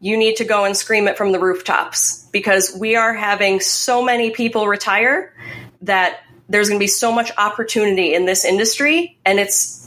you 0.00 0.16
need 0.16 0.36
to 0.36 0.44
go 0.44 0.64
and 0.64 0.76
scream 0.76 1.08
it 1.08 1.16
from 1.16 1.32
the 1.32 1.38
rooftops 1.38 2.28
because 2.32 2.76
we 2.78 2.96
are 2.96 3.14
having 3.14 3.60
so 3.60 4.02
many 4.02 4.30
people 4.30 4.66
retire 4.66 5.34
that 5.82 6.20
there's 6.48 6.68
going 6.68 6.78
to 6.78 6.82
be 6.82 6.88
so 6.88 7.12
much 7.12 7.32
opportunity 7.38 8.14
in 8.14 8.24
this 8.24 8.44
industry 8.44 9.18
and 9.24 9.40
it's 9.40 9.85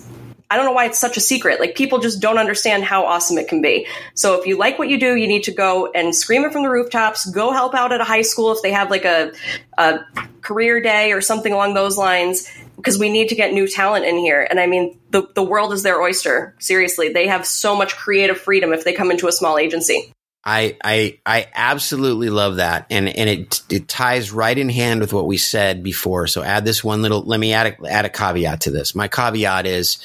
I 0.51 0.57
don't 0.57 0.65
know 0.65 0.71
why 0.71 0.85
it's 0.85 0.97
such 0.97 1.15
a 1.15 1.21
secret. 1.21 1.59
Like 1.59 1.75
people 1.75 1.99
just 1.99 2.19
don't 2.19 2.39
understand 2.39 2.83
how 2.83 3.05
awesome 3.05 3.37
it 3.37 3.47
can 3.47 3.61
be. 3.61 3.87
So 4.15 4.39
if 4.39 4.47
you 4.47 4.57
like 4.57 4.79
what 4.79 4.89
you 4.89 4.99
do, 4.99 5.15
you 5.15 5.27
need 5.27 5.43
to 5.43 5.51
go 5.51 5.91
and 5.93 6.15
scream 6.15 6.43
it 6.43 6.51
from 6.51 6.63
the 6.63 6.69
rooftops. 6.69 7.29
Go 7.29 7.51
help 7.51 7.75
out 7.75 7.91
at 7.91 8.01
a 8.01 8.03
high 8.03 8.23
school 8.23 8.51
if 8.51 8.61
they 8.63 8.71
have 8.71 8.89
like 8.89 9.05
a, 9.05 9.31
a 9.77 9.99
career 10.41 10.81
day 10.81 11.11
or 11.11 11.21
something 11.21 11.53
along 11.53 11.75
those 11.75 11.97
lines 11.97 12.49
because 12.77 12.97
we 12.97 13.09
need 13.09 13.29
to 13.29 13.35
get 13.35 13.53
new 13.53 13.67
talent 13.67 14.05
in 14.05 14.17
here. 14.17 14.45
And 14.49 14.59
I 14.59 14.65
mean, 14.65 14.97
the, 15.11 15.27
the 15.35 15.43
world 15.43 15.71
is 15.71 15.83
their 15.83 16.01
oyster. 16.01 16.55
Seriously, 16.59 17.09
they 17.09 17.27
have 17.27 17.45
so 17.45 17.75
much 17.75 17.95
creative 17.95 18.39
freedom 18.39 18.73
if 18.73 18.83
they 18.83 18.93
come 18.93 19.11
into 19.11 19.27
a 19.27 19.31
small 19.31 19.59
agency. 19.59 20.11
I, 20.43 20.77
I, 20.83 21.19
I 21.25 21.47
absolutely 21.53 22.29
love 22.29 22.55
that. 22.55 22.87
And, 22.89 23.09
and 23.09 23.29
it, 23.29 23.61
it 23.69 23.87
ties 23.87 24.31
right 24.31 24.57
in 24.57 24.69
hand 24.69 25.01
with 25.01 25.13
what 25.13 25.27
we 25.27 25.37
said 25.37 25.83
before. 25.83 26.25
So 26.27 26.41
add 26.41 26.65
this 26.65 26.83
one 26.83 27.01
little, 27.01 27.21
let 27.21 27.39
me 27.39 27.53
add 27.53 27.75
a, 27.79 27.91
add 27.91 28.05
a 28.05 28.09
caveat 28.09 28.61
to 28.61 28.71
this. 28.71 28.95
My 28.95 29.09
caveat 29.09 29.67
is 29.67 29.99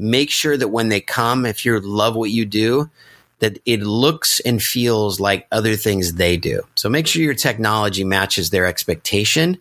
make 0.00 0.30
sure 0.30 0.56
that 0.56 0.68
when 0.68 0.88
they 0.88 1.00
come, 1.00 1.46
if 1.46 1.64
you 1.64 1.78
love 1.80 2.16
what 2.16 2.30
you 2.30 2.46
do, 2.46 2.90
that 3.40 3.58
it 3.64 3.80
looks 3.80 4.40
and 4.40 4.62
feels 4.62 5.18
like 5.18 5.46
other 5.50 5.76
things 5.76 6.14
they 6.14 6.36
do. 6.36 6.62
So 6.74 6.88
make 6.88 7.06
sure 7.06 7.22
your 7.22 7.34
technology 7.34 8.04
matches 8.04 8.50
their 8.50 8.66
expectation 8.66 9.58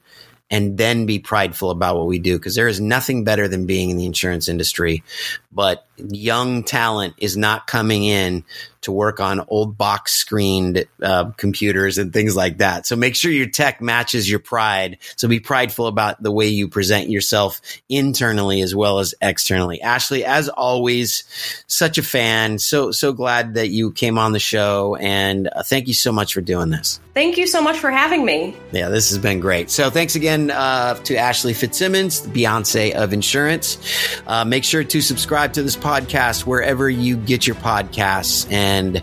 and 0.51 0.77
then 0.77 1.05
be 1.05 1.19
prideful 1.19 1.69
about 1.69 1.97
what 1.97 2.07
we 2.07 2.19
do 2.19 2.37
because 2.37 2.55
there 2.55 2.67
is 2.67 2.81
nothing 2.81 3.23
better 3.23 3.47
than 3.47 3.65
being 3.65 3.91
in 3.91 3.97
the 3.97 4.05
insurance 4.05 4.47
industry. 4.47 5.03
But 5.51 5.85
young 5.97 6.63
talent 6.63 7.15
is 7.17 7.35
not 7.35 7.67
coming 7.67 8.03
in 8.03 8.43
to 8.81 8.91
work 8.91 9.19
on 9.19 9.45
old 9.49 9.77
box 9.77 10.13
screened 10.13 10.85
uh, 11.01 11.31
computers 11.31 11.97
and 11.97 12.13
things 12.13 12.35
like 12.35 12.59
that. 12.59 12.85
So 12.85 12.95
make 12.95 13.15
sure 13.15 13.31
your 13.31 13.49
tech 13.49 13.81
matches 13.81 14.29
your 14.29 14.39
pride. 14.39 14.99
So 15.17 15.27
be 15.27 15.39
prideful 15.39 15.87
about 15.87 16.21
the 16.23 16.31
way 16.31 16.47
you 16.47 16.69
present 16.69 17.09
yourself 17.09 17.61
internally 17.89 18.61
as 18.61 18.73
well 18.73 18.99
as 18.99 19.15
externally. 19.21 19.81
Ashley, 19.81 20.23
as 20.23 20.49
always, 20.49 21.23
such 21.67 21.97
a 21.97 22.03
fan. 22.03 22.59
So 22.59 22.91
so 22.91 23.11
glad 23.11 23.55
that 23.55 23.69
you 23.69 23.91
came 23.91 24.17
on 24.17 24.31
the 24.31 24.39
show, 24.39 24.95
and 24.95 25.49
uh, 25.53 25.63
thank 25.63 25.87
you 25.87 25.93
so 25.93 26.11
much 26.11 26.33
for 26.33 26.41
doing 26.41 26.69
this. 26.69 26.99
Thank 27.13 27.37
you 27.37 27.47
so 27.47 27.61
much 27.61 27.77
for 27.77 27.91
having 27.91 28.23
me. 28.23 28.55
Yeah, 28.71 28.87
this 28.87 29.09
has 29.09 29.17
been 29.17 29.41
great. 29.41 29.69
So 29.69 29.89
thanks 29.89 30.15
again 30.15 30.51
uh, 30.51 30.93
to 31.03 31.17
Ashley 31.17 31.53
Fitzsimmons, 31.53 32.21
the 32.21 32.29
Beyonce 32.29 32.93
of 32.93 33.11
insurance. 33.11 33.77
Uh, 34.25 34.45
make 34.45 34.63
sure 34.63 34.85
to 34.85 35.01
subscribe 35.01 35.38
to 35.47 35.63
this 35.63 35.75
podcast 35.75 36.45
wherever 36.45 36.89
you 36.89 37.17
get 37.17 37.47
your 37.47 37.55
podcasts 37.57 38.51
and 38.51 39.01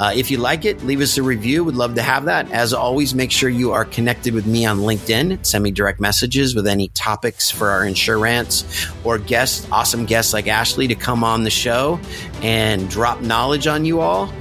Uh, 0.00 0.10
if 0.16 0.32
you 0.32 0.38
like 0.38 0.64
it, 0.64 0.82
leave 0.82 1.00
us 1.00 1.16
a 1.16 1.22
review. 1.22 1.62
We'd 1.62 1.76
love 1.76 1.94
to 1.94 2.02
have 2.02 2.24
that. 2.24 2.50
As 2.50 2.72
always, 2.72 3.14
make 3.14 3.30
sure 3.30 3.48
you 3.48 3.70
are 3.70 3.84
connected 3.84 4.34
with 4.34 4.46
me 4.46 4.66
on 4.66 4.78
LinkedIn. 4.78 5.46
Send 5.46 5.62
me 5.62 5.70
direct 5.70 6.00
messages 6.00 6.56
with 6.56 6.66
any 6.66 6.88
topics 6.88 7.52
for 7.52 7.68
our 7.68 7.84
insurance 7.84 8.88
or 9.04 9.18
guests, 9.18 9.68
awesome 9.70 10.04
guests 10.04 10.32
like 10.32 10.48
Ashley 10.48 10.88
to 10.88 10.96
come 10.96 11.22
on 11.22 11.44
the 11.44 11.50
show 11.50 12.00
and 12.42 12.90
drop 12.90 13.20
knowledge 13.20 13.68
on 13.68 13.84
you 13.84 14.00
all 14.00 14.32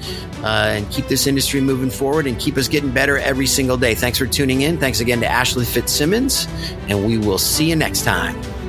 uh, 0.42 0.72
and 0.72 0.90
keep 0.90 1.08
this 1.10 1.28
industry 1.28 1.62
moving 1.62 1.92
forward 1.92 2.26
and 2.26 2.40
keep 2.40 2.58
us 2.58 2.68
getting 2.68 2.90
better 2.90 3.20
every 3.20 3.46
single 3.46 3.78
day. 3.78 3.94
Thanks 3.94 4.18
for 4.18 4.26
tuning 4.26 4.62
in. 4.62 4.80
Thanks 4.80 5.00
again 5.00 5.20
to 5.20 5.28
Ashley 5.28 5.66
Fitzsimmons, 5.66 6.48
and 6.88 7.06
we 7.06 7.20
will 7.20 7.38
see 7.38 7.70
you 7.70 7.76
next 7.76 8.04
time. 8.04 8.61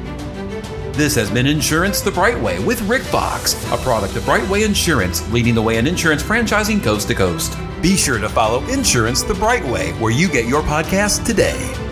This 0.92 1.14
has 1.14 1.30
been 1.30 1.46
Insurance 1.46 2.02
the 2.02 2.10
Brightway 2.10 2.58
with 2.58 2.82
Rick 2.82 3.00
Fox, 3.00 3.54
a 3.72 3.78
product 3.78 4.14
of 4.14 4.24
Brightway 4.24 4.62
Insurance, 4.62 5.26
leading 5.32 5.54
the 5.54 5.62
way 5.62 5.78
in 5.78 5.86
insurance 5.86 6.22
franchising 6.22 6.84
coast 6.84 7.08
to 7.08 7.14
coast. 7.14 7.56
Be 7.80 7.96
sure 7.96 8.18
to 8.18 8.28
follow 8.28 8.62
Insurance 8.66 9.22
the 9.22 9.32
Brightway 9.32 9.92
where 9.92 10.12
you 10.12 10.28
get 10.28 10.46
your 10.46 10.60
podcast 10.60 11.24
today. 11.24 11.91